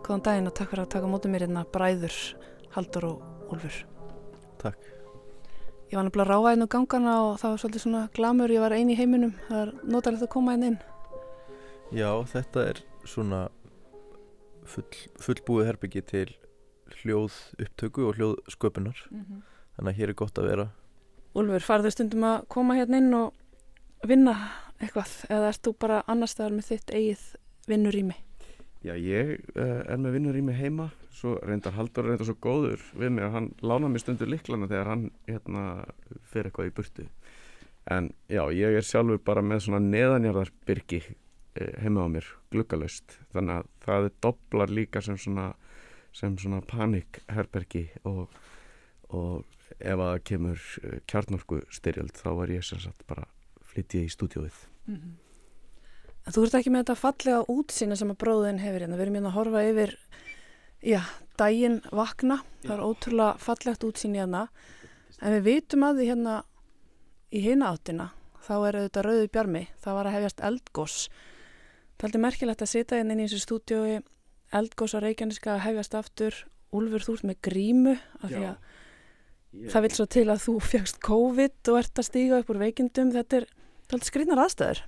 [0.05, 2.17] Góðan daginn og takk fyrir að taka mótið mér hérna bræður,
[2.75, 3.94] Haldur og Úlfur.
[4.65, 4.91] Takk.
[5.91, 8.73] Ég var nefnilega að ráfa einu gangana og það var svolítið svona glamur, ég var
[8.73, 10.80] eini í heiminum, það er notalegt að koma einn inn.
[11.93, 13.43] Já, þetta er svona
[14.65, 14.88] full,
[15.21, 16.25] fullbúið herbyggi til
[17.04, 19.06] hljóð upptöku og hljóð sköpunar.
[19.78, 20.67] Þannig að hér er gott að vera.
[21.36, 24.36] Úlfur, farðu stundum að koma hérna inn og vinna
[24.80, 27.25] eitthvað eða ert þú bara annar staðar með þitt eigið
[27.69, 28.17] vinnurými?
[28.85, 32.83] Já, ég uh, er með vinnur í mig heima, svo reyndar Haldur reyndar svo góður
[32.93, 35.63] við mig að hann lána mér stundur liklana þegar hann hérna
[36.29, 37.05] fyrir eitthvað í burtu.
[37.95, 43.17] En já, ég er sjálfur bara með svona neðanjarðarbyrgi uh, heima á mér, gluggalöst.
[43.33, 45.49] Þannig að það er doblar líka sem svona,
[46.13, 48.37] sem svona panikherbergi og,
[49.09, 53.25] og ef að kemur uh, kjarnorku styrjöld þá er ég sem sagt bara
[53.65, 54.65] flyttið í stúdíóið.
[54.93, 55.15] En
[56.25, 58.97] Þú ert ekki með þetta fallega útsýna sem að bróðin hefur hérna.
[58.97, 59.91] Við erum hérna að horfa yfir,
[60.81, 61.01] já,
[61.38, 62.39] daginn vakna.
[62.63, 64.47] Það er ótrúlega fallegt útsýni hérna.
[65.21, 66.33] En við vitum að því hérna
[67.29, 68.07] í hina áttina,
[68.41, 69.61] þá er auðvitað rauði bjarmi.
[69.83, 70.97] Það var að hefjast eldgós.
[71.95, 74.01] Það er aldrei merkilegt að sita hérna inn í þessu stúdiói,
[74.55, 76.41] eldgós á Reykjaneska að hefjast aftur.
[76.75, 80.99] Úlfur, þú ert með grímu af því að það vil svo til að þú fjagst
[81.05, 83.13] COVID og ert að stíga upp úr veikindum.
[83.13, 83.47] Þetta er,
[83.85, 84.83] þetta er skrýnar aðstæður.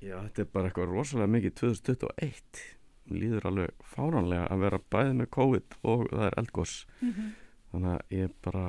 [0.00, 2.60] Já, þetta er bara eitthvað rosalega mikið 2021.
[3.10, 6.74] Mér líður alveg fáránlega að vera bæðið með COVID og það er eldgós.
[7.70, 8.62] Þannig að ég bara,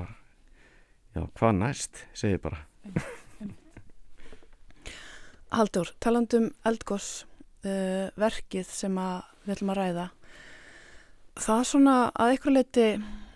[1.14, 2.60] já, hvað næst, segi ég bara.
[5.56, 7.08] Haldur, talandum eldgós,
[7.64, 10.06] uh, verkið sem að við ætlum að ræða,
[11.40, 12.86] það er svona að ykkur leiti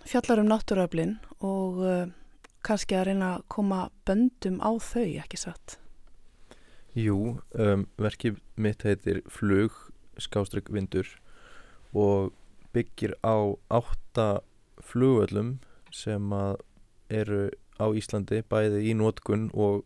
[0.06, 2.04] fjallar um náttúruöflin og uh,
[2.60, 5.80] kannski að reyna að koma böndum á þau, ekki satt.
[6.96, 9.74] Jú, um, verkið mitt heitir Flug,
[10.16, 11.10] skástrygg vindur
[11.92, 12.30] og
[12.72, 14.40] byggir á átta
[14.80, 15.58] flugöllum
[15.92, 16.62] sem að
[17.12, 17.42] eru
[17.76, 19.84] á Íslandi bæði í nótkun og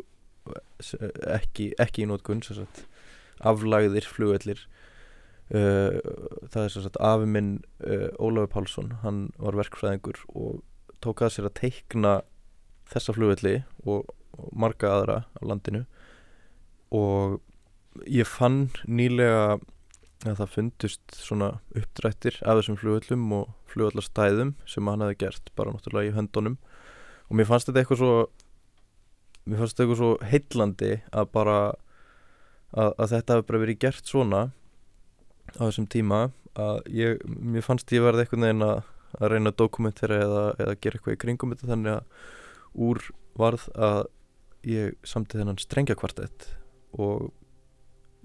[1.27, 2.85] ekki, ekki í nótkun sem sagt,
[3.43, 4.63] aflagðir flugöllir
[5.51, 5.99] uh,
[6.47, 10.63] það er sem sagt afi minn uh, Ólafur Pálsson hann var verkfræðingur og
[11.03, 12.15] tók að sér að teikna
[12.91, 14.07] þessa flugölli og,
[14.39, 15.89] og marga aðra á landinu
[16.95, 17.41] og
[18.07, 19.59] ég fann nýlega
[20.29, 25.73] að það fundust svona uppdrættir af þessum flugöllum og flugöllarstæðum sem hann hefði gert bara
[25.73, 26.59] náttúrulega í höndunum.
[27.31, 28.15] Og mér fannst þetta eitthvað svo
[29.49, 34.13] mér fannst þetta eitthvað svo heillandi að bara að, að þetta hefði bara verið gert
[34.13, 34.43] svona
[35.57, 36.21] á þessum tíma
[36.59, 38.83] að ég, mér fannst ég verði eitthvað neginn að,
[39.33, 43.03] reyna að dokumentera eða, eða gera eitthvað í kringum þetta þannig að úr
[43.41, 44.01] varð að
[44.69, 46.51] ég samti þennan strengja kvartett
[46.99, 47.31] og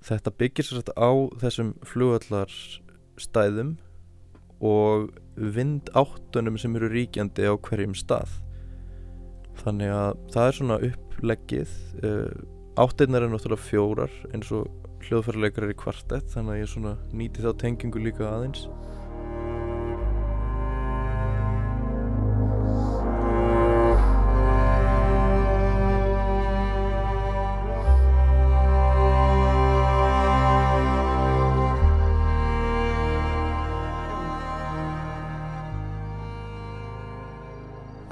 [0.05, 3.75] þetta byggir sér þetta á þessum flugvallarstæðum
[4.65, 8.31] og vindáttunum sem eru ríkjandi á hverjum stað.
[9.61, 11.75] Þannig að það er svona uppleggið.
[12.03, 12.33] Uh,
[12.79, 14.67] áttinnar er náttúrulega fjórar eins og
[15.05, 18.65] hljóðfærarleikar er í kvartett þannig að ég svona nýti þá tengingu líka aðeins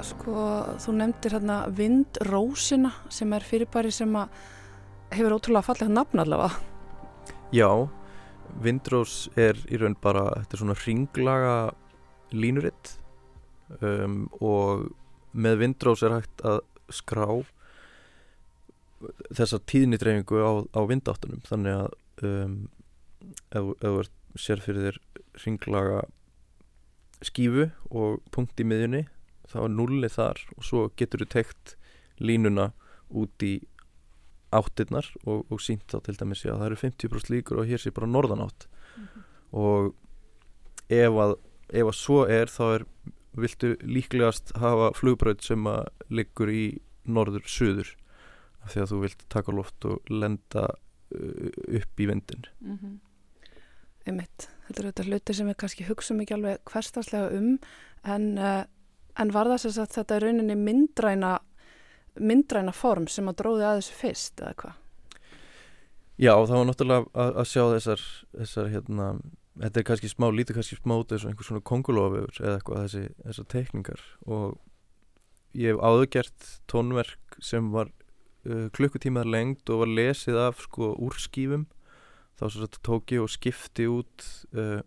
[0.04, 0.34] Sko,
[0.84, 4.12] þú nefndir hérna vindrósina sem er fyrirbæri sem
[5.14, 6.58] hefur ótrúlega fallegt nafn allavega.
[7.54, 7.70] Já,
[8.62, 11.54] Windrose er í raun bara, þetta er svona ringlaga
[12.34, 12.94] línuritt
[13.80, 14.90] um, og
[15.32, 16.60] með Windrose er hægt að
[16.92, 17.26] skrá
[19.34, 22.58] þessa tíðnidreyfingu á, á vindáttunum þannig að um,
[23.54, 24.04] ef þú
[24.40, 25.00] sér fyrir þér
[25.44, 26.04] ringlaga
[27.24, 29.04] skífu og punkt í miðjunni
[29.50, 31.76] þá er nulli þar og svo getur þú tekt
[32.18, 32.72] línuna
[33.10, 33.54] út í
[34.54, 37.92] áttirnar og, og sínt þá til dæmis að það eru 50% líkur og hér sé
[37.94, 39.22] bara norðanátt mm -hmm.
[39.52, 39.94] og
[40.88, 41.36] ef að,
[41.68, 42.86] ef að svo er þá er
[43.34, 47.96] viltu líklegast hafa flugbröð sem að liggur í norður-suður
[48.64, 53.00] af því að þú vilt taka loft og lenda uh, upp í vindin mm -hmm.
[54.04, 57.58] Einmitt, þetta er auðvitað hluti sem við kannski hugsaum ekki alveg hverstagslega um
[58.04, 58.64] en, uh,
[59.20, 61.36] en var það sem sagt þetta er rauninni myndræna
[62.20, 64.80] myndræna form sem að dróði að þessu fyrst eða hvað?
[66.14, 68.04] Já, það var náttúrulega að, að sjá þessar,
[68.36, 69.06] þessar hérna,
[69.64, 73.02] þetta er kannski smá, lítið kannski smá þess að einhvers svona kongulofur eða eitthvað þessi,
[73.24, 74.04] þessar teikningar.
[74.30, 74.44] Og
[75.58, 81.18] ég hef áðurgert tónverk sem var uh, klukkutímar lengt og var lesið af sko úr
[81.18, 81.66] skífum
[82.38, 84.82] þá svo tók ég og skipti út uh,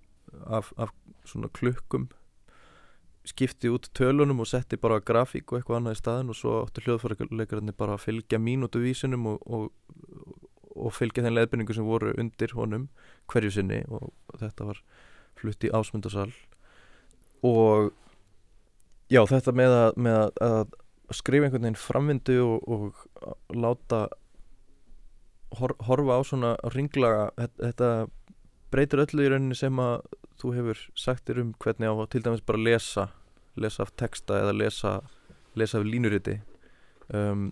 [0.48, 0.96] af, af
[1.28, 2.08] svona klukkum
[3.28, 6.84] skipti út tölunum og setti bara grafík og eitthvað annað í staðin og svo áttu
[6.86, 9.70] hljóðfærarleikararnir bara að fylgja mínútuvísinum og, og,
[10.76, 12.88] og fylgja þenn leðbynningu sem voru undir honum
[13.32, 14.84] hverju sinni og þetta var
[15.38, 16.30] flutt í ásmundasal
[17.46, 17.92] og
[19.14, 20.78] já þetta með að, með að,
[21.16, 24.08] skrifa einhvern veginn framvindu og, og láta
[25.56, 27.92] hor, horfa á svona ringlaga þetta
[28.74, 30.02] breytir öllu í rauninni sem að
[30.42, 33.08] þú hefur sagt þér um hvernig á til dæmis bara lesa
[33.58, 34.98] lesa af texta eða lesa,
[35.58, 36.40] lesa af línuriti.
[37.14, 37.50] Um,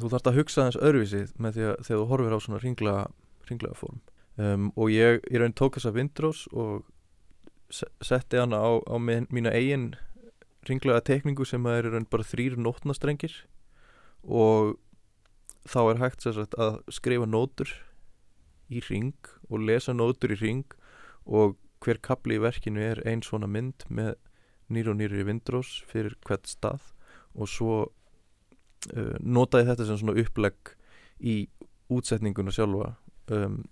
[0.00, 3.06] þú þarfst að hugsa þess öðruvísi með því að þegar þú horfir á svona ringlega,
[3.50, 4.00] ringlega form
[4.40, 6.84] um, og ég í raun tók þessa Windrose og
[7.74, 9.94] setti hana á, á mína eigin
[10.68, 13.34] ringlega tekningu sem er raun bara þrýr nótnastrengir.
[14.24, 14.76] Og
[15.68, 17.70] þá er hægt sagt, að skrifa nótur
[18.72, 19.16] í ring
[19.50, 20.64] og lesa nótur í ring
[21.24, 24.14] og hver kapli í verkinu er einn svona mynd með
[24.72, 26.90] nýri og nýri vindrós fyrir hvert stað
[27.34, 30.74] og svo uh, notaði þetta sem svona upplegg
[31.24, 31.36] í
[31.92, 32.94] útsetninguna sjálfa.
[33.32, 33.62] Um,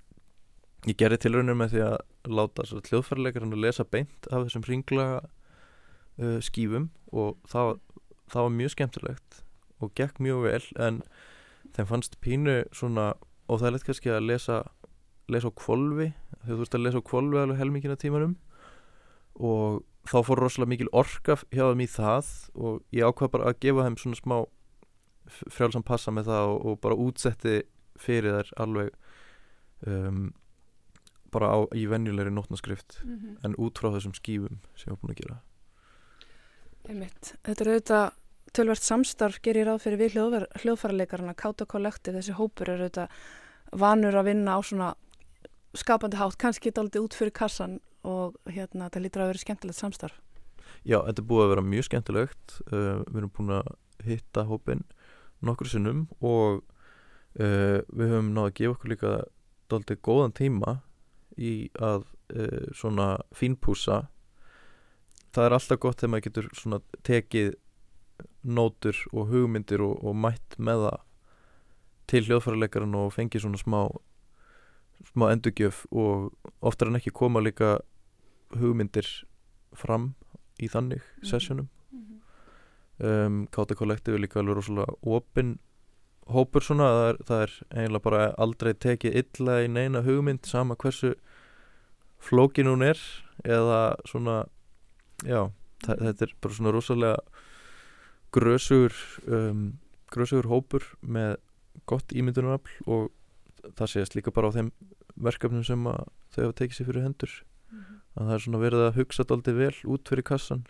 [0.89, 1.97] ég gerði tilraunir með því að
[2.33, 7.77] láta hljóðfærleikarinn að lesa beint af þessum ringla uh, skífum og það,
[8.33, 9.43] það var mjög skemmtilegt
[9.83, 11.03] og gekk mjög vel en
[11.77, 13.13] þeim fannst pínu svona
[13.49, 14.59] og það er leitt kannski að lesa
[15.31, 16.11] lesa á kvolvi
[16.47, 18.37] þú ert að lesa á kvolvi alveg helmingina tímanum
[19.39, 23.61] og þá fór rosalega mikil orka hjá þeim í það og ég ákvað bara að
[23.65, 24.37] gefa þeim svona smá
[25.49, 27.61] frjálsam passa með það og, og bara útsetti
[28.03, 28.91] fyrir þær alveg
[29.87, 30.33] um,
[31.33, 33.37] bara á, í venjulegri nótnaskrift mm -hmm.
[33.47, 35.41] en út frá þessum skífum sem ég var búin að gera
[36.83, 37.37] Einmitt.
[37.47, 38.11] Þetta er auðvitað
[38.53, 43.09] tölvert samstarf gerir ráð fyrir við hljóðfærarleikarana Káta Kollekti, þessi hópur er auðvitað
[43.73, 44.95] vanur að vinna á svona
[45.79, 47.79] skapandi hátt, kannski geta aldrei út fyrir kassan
[48.09, 50.19] og hérna þetta lítur að vera skemmtilegt samstarf.
[50.83, 52.57] Já, þetta er búið að vera mjög skemmtilegt.
[52.69, 53.73] Uh, við erum búin að
[54.03, 54.85] hitta hópin
[55.43, 56.63] nokkur sinnum og
[57.39, 59.13] uh, við höfum náðu að gefa okkur líka
[59.73, 60.77] aldrei góðan tíma
[61.41, 64.03] í að uh, svona fínpúsa
[65.33, 67.55] það er alltaf gott þegar maður getur svona tekið
[68.43, 70.99] nótur og hugmyndir og, og mætt með það
[72.13, 73.81] til hljóðfærarleikarinn og fengið svona smá
[75.09, 77.79] smá endugjöf og oftar en ekki koma líka
[78.61, 79.09] hugmyndir
[79.73, 80.15] fram
[80.61, 81.29] í þannig mm -hmm.
[81.31, 83.27] sessjónum -hmm.
[83.27, 85.59] um, Káta Kollektiv er líka alveg rosalega opinn
[86.27, 90.77] hópur svona, það er, það er eiginlega bara aldrei tekið illa í neina hugmynd sama
[90.77, 91.15] hversu
[92.23, 92.99] flókin hún er
[93.45, 94.45] eða svona
[95.27, 95.51] já,
[95.83, 97.17] þetta er bara svona rosalega
[98.33, 98.95] grösugur
[99.27, 99.79] um,
[100.13, 101.37] grösugur hópur með
[101.89, 103.11] gott ímyndunarafl og
[103.79, 104.71] það séast líka bara á þeim
[105.17, 107.33] verkefnum sem þau hafa tekið sér fyrir hendur
[107.73, 107.99] mm -hmm.
[108.17, 110.67] Að það er svona verið að hugsa þetta aldrei vel út fyrir kassan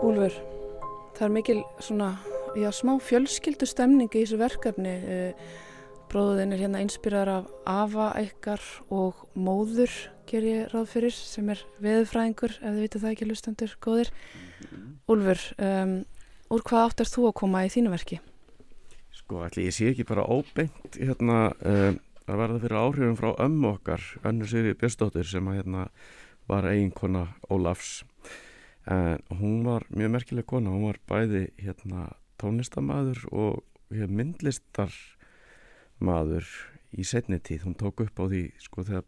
[0.00, 0.36] Úlfur
[1.20, 2.14] það er mikil svona
[2.56, 4.94] já, smá fjölskyldu stemning í þessu verkefni.
[5.04, 5.50] Eh,
[6.10, 9.92] Bróðin er hérna einspyrðar af afa ykkar og móður
[10.30, 14.12] ger ég ráð fyrir sem er veðfræðingur ef þið vitið það ekki lustandur góðir.
[15.10, 15.96] Úlfur, um,
[16.54, 18.20] úr hvað átt er þú að koma í þínu verki?
[19.20, 22.00] Sko, ætli ég sé ekki bara óbeint hérna, um,
[22.30, 25.88] að verða fyrir áhrifum frá ömmu okkar, önnur Sýri Björnsdóttir sem að hérna
[26.50, 28.00] var eiginkona Ólafs
[28.90, 32.08] en hún var mjög merkileg kona hún var bæði hérna
[32.40, 36.46] tónlistamæður og myndlistarmaður
[36.96, 39.04] í setni tíð hún tók upp á því sko þegar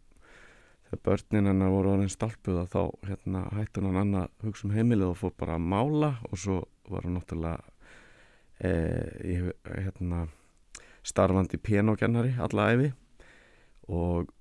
[1.03, 5.35] börnin hennar voru orðin stalpuða þá hérna hætti hann annað hugsa um heimilið og fór
[5.39, 6.59] bara að mála og svo
[6.91, 7.61] var hann náttúrulega
[8.59, 8.71] e,
[9.63, 10.27] hérna
[11.03, 12.91] starfandi pianokennari alla æfi
[13.91, 14.31] og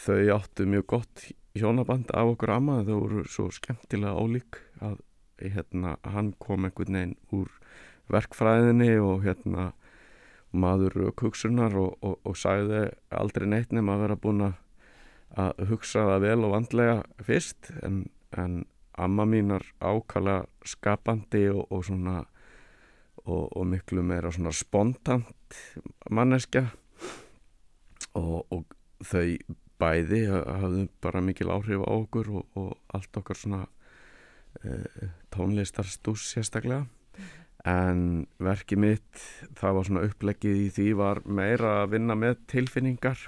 [0.00, 1.26] þau áttu mjög gott
[1.58, 5.00] hjónaband af okkur amma þau voru svo skemmtilega ólík að
[5.40, 7.52] hérna, hann kom einhvern veginn úr
[8.12, 9.70] verkfræðinni og hérna
[10.50, 14.58] maður kuksunar og, og, og sagði aldrei neitt nema að vera búin að
[15.70, 18.02] hugsa það vel og vandlega fyrst en,
[18.36, 18.64] en
[19.00, 22.24] amma mínar ákala skapandi og, og svona
[23.30, 25.58] og miklu meira svona spontant
[26.10, 26.64] manneskja.
[28.18, 28.64] Og
[29.06, 29.26] þau
[29.80, 33.60] bæði hafðu bara mikil áhrif á okkur og, og allt okkar svona
[34.64, 36.86] uh, tónlistarstús sérstaklega.
[37.68, 39.22] En verkið mitt
[39.60, 43.26] það var svona upplegið í því var meira að vinna með tilfinningar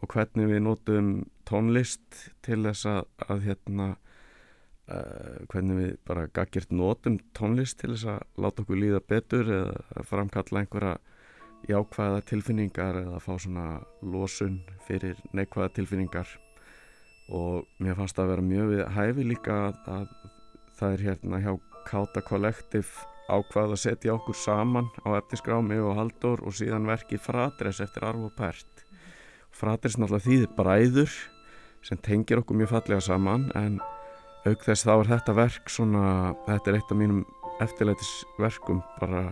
[0.00, 1.10] og hvernig við nótum
[1.48, 3.88] tónlist til þess að, að hérna
[4.90, 10.06] uh, hvernig við bara gaggjert nótum tónlist til þess að láta okkur líða betur eða
[10.08, 10.96] framkalla einhverja
[11.68, 13.68] jákvæða tilfinningar eða fá svona
[14.02, 16.28] losun fyrir neikvæða tilfinningar.
[17.32, 20.08] Og mér fannst það að vera mjög við hæfi líka að, að
[20.76, 21.52] það er hérna hjá
[21.84, 22.90] Káta Kollektiv
[23.32, 28.28] ákvað að setja okkur saman á eftirskrámi og haldur og síðan verkið Fradres eftir Arvo
[28.36, 28.73] Pert
[29.54, 31.14] Fradres náttúrulega þýðir bræður
[31.84, 33.78] sem tengir okkur mjög fallega saman en
[34.44, 37.24] auk þess þá er þetta verk svona, þetta er eitt af mínum
[37.62, 39.24] eftirleitisverkum bara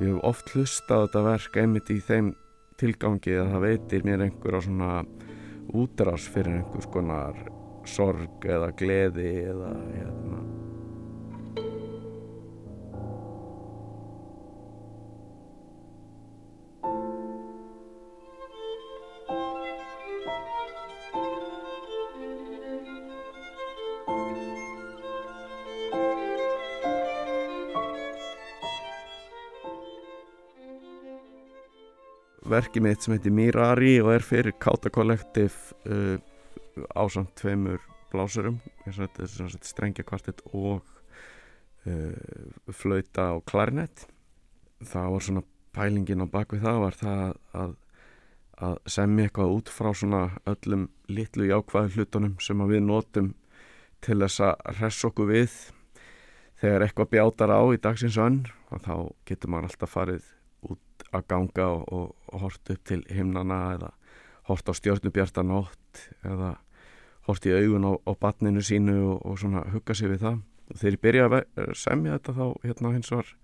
[0.00, 2.30] Ég hef oft hlustað þetta verk einmitt í þeim
[2.80, 4.90] tilgangi að það veitir mér einhver á svona
[5.76, 7.36] útrás fyrir einhvers konar
[7.84, 10.40] sorg eða gleði eða hérna
[32.50, 35.54] verkið mitt sem heitir Mirari og er fyrir Káta Kollektiv
[35.86, 36.16] uh,
[36.98, 38.58] ásamt tveimur blásurum.
[39.62, 40.80] Strengja kvartett og
[41.86, 44.06] uh, flauta og klarinett.
[44.80, 45.44] Það var svona
[45.76, 47.20] pælingin á bakvið það var það
[47.62, 47.74] að,
[48.66, 53.34] að semja eitthvað út frá svona öllum litlu jákvæðu hlutunum sem við notum
[54.02, 55.54] til þess að hress okkur við.
[56.60, 58.94] Þegar eitthvað bjátar á í dagsins önn þá
[59.28, 60.26] getur maður alltaf farið
[61.10, 63.90] að ganga og, og hort upp til himnana eða
[64.50, 66.54] hort á stjórnubjartanótt eða
[67.28, 70.38] hort í augun á, á batninu sínu og, og svona hugga sig við það.
[70.70, 73.34] Og þegar ég byrja að semja þetta þá hérna hins var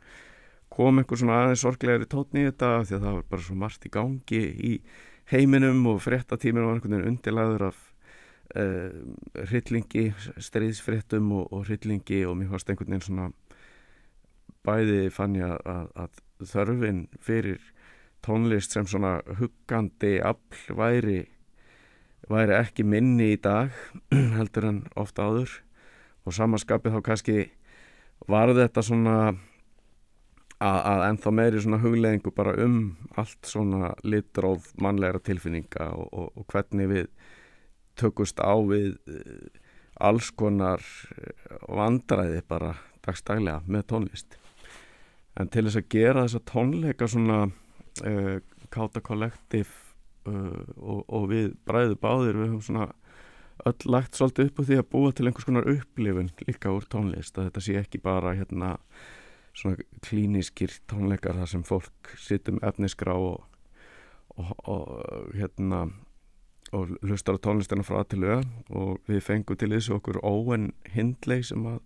[0.77, 3.87] kom einhver svona aðeins sorglegri tótni í þetta því að það var bara svo margt
[3.87, 4.73] í gangi í
[5.31, 7.79] heiminum og frettatíminu var einhvern veginn undirlaður af
[8.59, 10.11] uh, hryllingi,
[10.49, 13.31] streiðsfrettum og, og hryllingi og mér fannst einhvern veginn svona
[14.67, 16.23] bæði fann ég að, að
[16.53, 17.63] þörfin fyrir
[18.27, 21.21] tónlist sem svona huggandi afl væri,
[22.31, 23.75] væri ekki minni í dag
[24.39, 25.61] heldur en ofta áður.
[26.27, 27.37] Og samanskapið þá kannski
[28.27, 29.19] var þetta svona
[30.59, 32.81] að, að ennþá meiri svona hugleðingu bara um
[33.21, 37.13] allt svona litróð mannlegra tilfinninga og, og, og hvernig við
[37.97, 39.63] tökust á við eh,
[40.01, 40.83] alls konar
[41.69, 42.75] vandræði bara
[43.07, 44.37] dagstælega með tónlist.
[45.37, 47.47] En til þess að gera þessa tónleika svona
[48.05, 48.39] uh,
[48.73, 49.73] káta kollektiv
[50.29, 52.89] uh, og, og við bræðu báðir við höfum svona
[53.67, 57.39] öll lagt svolítið upp á því að búa til einhvers konar upplifun líka úr tónlist
[57.39, 58.77] að þetta sé ekki bara hérna
[59.57, 63.47] svona klíniskir tónleikar þar sem fólk sittum efnisgrá og,
[64.37, 65.87] og, og hérna
[66.77, 71.41] og hlustar á tónlistina frá til auða og við fengum til þessu okkur óen hindlei
[71.47, 71.81] sem að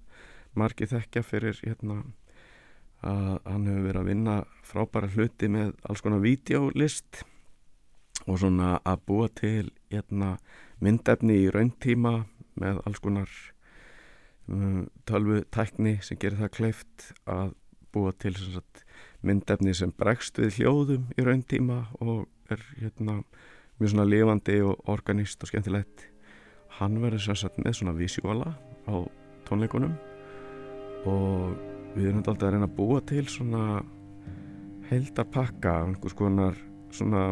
[0.59, 2.03] margi þekkja fyrir hérna
[3.07, 4.37] að hann hefur verið að vinna
[4.67, 7.23] frábæra hluti með alls konar videolist
[8.27, 10.35] og svona að búa til hérna,
[10.85, 12.13] myndefni í rauntíma
[12.61, 13.31] með alls konar
[14.49, 17.55] um, tölvu tækni sem gerir það kleift að
[17.95, 18.85] búa til sagt,
[19.27, 23.21] myndefni sem bregst við hljóðum í rauntíma og er hérna,
[23.81, 26.07] mjög svona lifandi og organist og skemmtilegt.
[26.79, 28.55] Hann verður sérstaklega með svona vísjóla
[28.87, 28.95] á
[29.49, 29.97] tónleikunum
[31.09, 33.65] og við erum alltaf að reyna að búa til svona
[34.91, 36.59] heldapakka einhvers konar
[36.95, 37.25] svona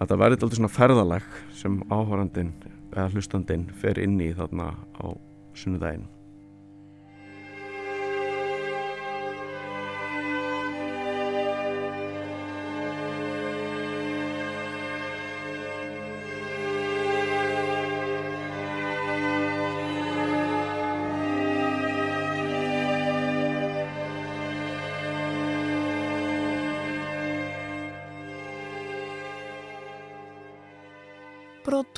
[0.00, 2.54] að það verði alltaf svona ferðalag sem áhórandin
[2.92, 5.06] eða hlustandinn fer inn í þarna á
[5.56, 6.08] sunnudaginn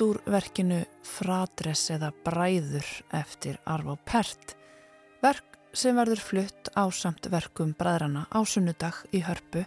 [0.03, 4.55] brot úr verkinu Fradres eða Bræður eftir Arvo Pert.
[5.21, 9.63] Verk sem verður flutt á samt verkum bræðrana á sunnudag í hörpu.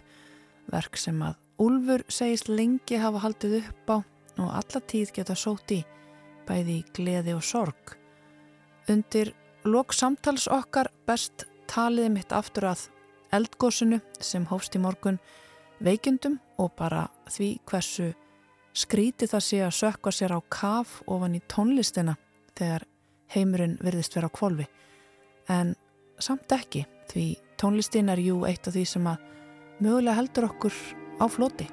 [0.69, 3.97] Verk sem að Úlfur segist lengi hafa haldið upp á
[4.37, 5.81] og alla tíð geta sót í,
[6.45, 7.97] bæði í gleði og sorg.
[8.87, 9.33] Undir
[9.65, 12.85] lok samtals okkar best taliði mitt aftur að
[13.33, 15.17] eldgósinu sem hófst í morgun
[15.81, 18.13] veikundum og bara því hversu
[18.77, 22.13] skríti það sé að sökka sér á kaf ofan í tónlistina
[22.57, 22.85] þegar
[23.33, 24.67] heimurinn virðist vera á kvolvi.
[25.49, 25.73] En
[26.19, 27.25] samt ekki, því
[27.57, 29.23] tónlistin er jú eitt af því sem að
[29.81, 30.77] mögulega heldur okkur
[31.17, 31.67] á floti.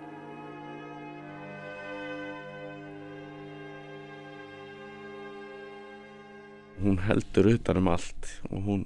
[6.84, 8.84] Hún heldur utan um allt og hún,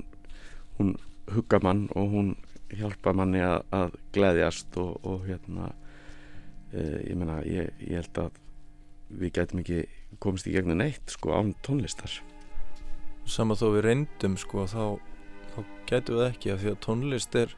[0.78, 0.94] hún
[1.34, 2.36] hugga mann og hún
[2.74, 5.72] hjálpa manni að, að gleðjast og, og hérna
[6.72, 8.40] ég meina, ég, ég held að
[9.08, 9.82] við getum ekki
[10.20, 12.12] komist í gegnum neitt sko án tónlistar.
[13.28, 14.98] Sama þó við reyndum sko þá,
[15.54, 15.58] þá
[15.88, 17.54] getum við ekki að því að tónlist er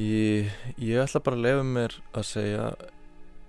[0.00, 2.66] ég, ég ætla bara að lefa mér að segja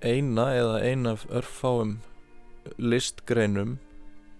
[0.03, 1.97] eina eða eina af örfáum
[2.79, 3.77] listgreinum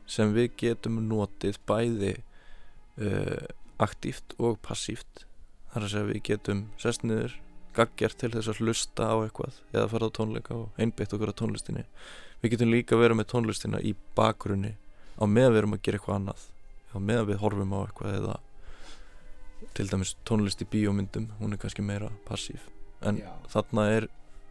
[0.07, 2.15] sem við getum notið bæði
[2.99, 3.43] uh,
[3.84, 5.25] aktíft og passíft.
[5.71, 7.39] Þar að segja við getum sest niður
[7.76, 11.39] gaggjart til þess að hlusta á eitthvað eða fara á tónleika og einbeitt okkur á
[11.41, 11.84] tónlistinni.
[12.41, 14.76] Við getum líka verið með tónlistina í bakgrunni
[15.17, 16.45] á meðan við erum að gera eitthvað annað
[16.93, 18.36] á meðan við horfum á eitthvað eða
[19.74, 22.61] til dæmis tónlist í bíómyndum hún er kannski meira passív.
[23.01, 23.32] En Já.
[23.49, 24.07] þarna er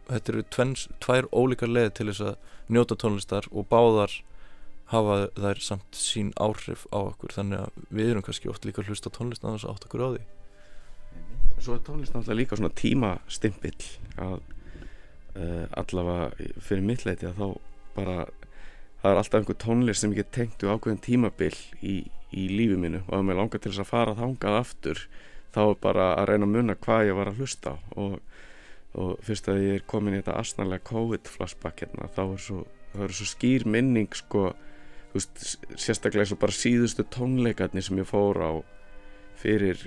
[0.09, 4.19] þetta eru tvens, tvær ólíkar leið til þess að njóta tónlistar og báðar
[4.91, 7.33] hafa þær samt sín áhrif á okkur.
[7.33, 10.23] Þannig að við erum kannski oft líka að hlusta tónlist að átt okkur á því
[11.63, 13.85] Svo er tónlist náttúrulega líka svona tímastimpill
[14.19, 14.33] að
[15.39, 17.45] uh, allavega fyrir mittleiti að þá
[17.95, 18.15] bara
[18.99, 21.95] það er alltaf einhver tónlist sem ég get tengt úr ákveðin tímabill í,
[22.35, 23.05] í lífi mínu.
[23.07, 25.05] Og ef mér langar til þess að fara þángað aftur
[25.53, 28.19] þá er bara að reyna að munna hvað ég var að hlusta og,
[28.99, 32.65] og fyrst að ég er komin í þetta asnarlega COVID flashback hérna þá er svo,
[32.99, 34.49] er svo skýr minning sko,
[35.15, 38.51] veist, sérstaklega eins og bara síðustu tónleikarnir sem ég fór á
[39.39, 39.79] fyrir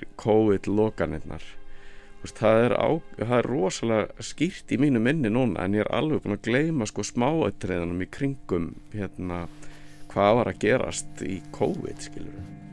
[2.23, 2.89] COVID-lokanirnar það er, á,
[3.21, 6.87] það er rosalega skýrt í mínu minni núna en ég er alveg búin að gleyma
[6.89, 9.45] sko smáættriðanum í kringum hérna
[10.11, 12.66] hvað var að gerast í COVID skilur brot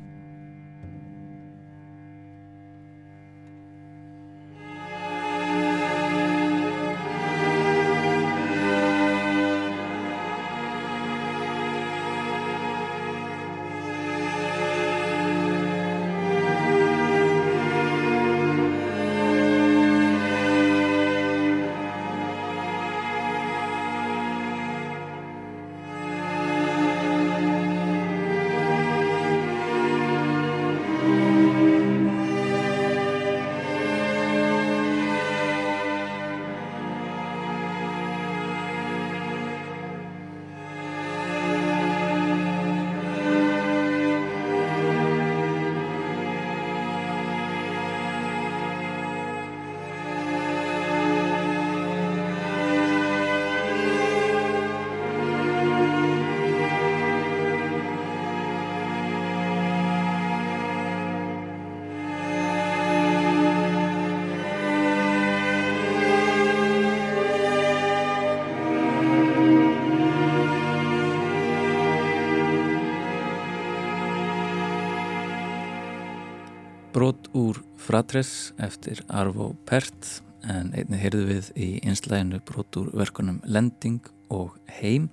[77.95, 80.09] Fratres eftir Arvo Pert
[80.51, 84.01] en einni heyrðu við í einslæginu brot úr verkunum Lending
[84.35, 85.07] og Heim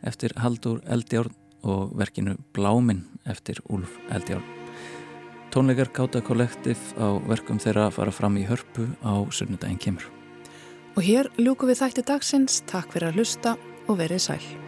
[0.00, 4.48] eftir Haldur Eldjárn og verkinu Bláminn eftir Úlf Eldjárn.
[5.52, 10.08] Tónleikar Gáta Kollektiv á verkum þeirra fara fram í hörpu á sunnudaginn kemur.
[10.96, 12.62] Og hér ljúku við þætti dagsins.
[12.64, 13.58] Takk fyrir að hlusta
[13.92, 14.61] og verið sæl.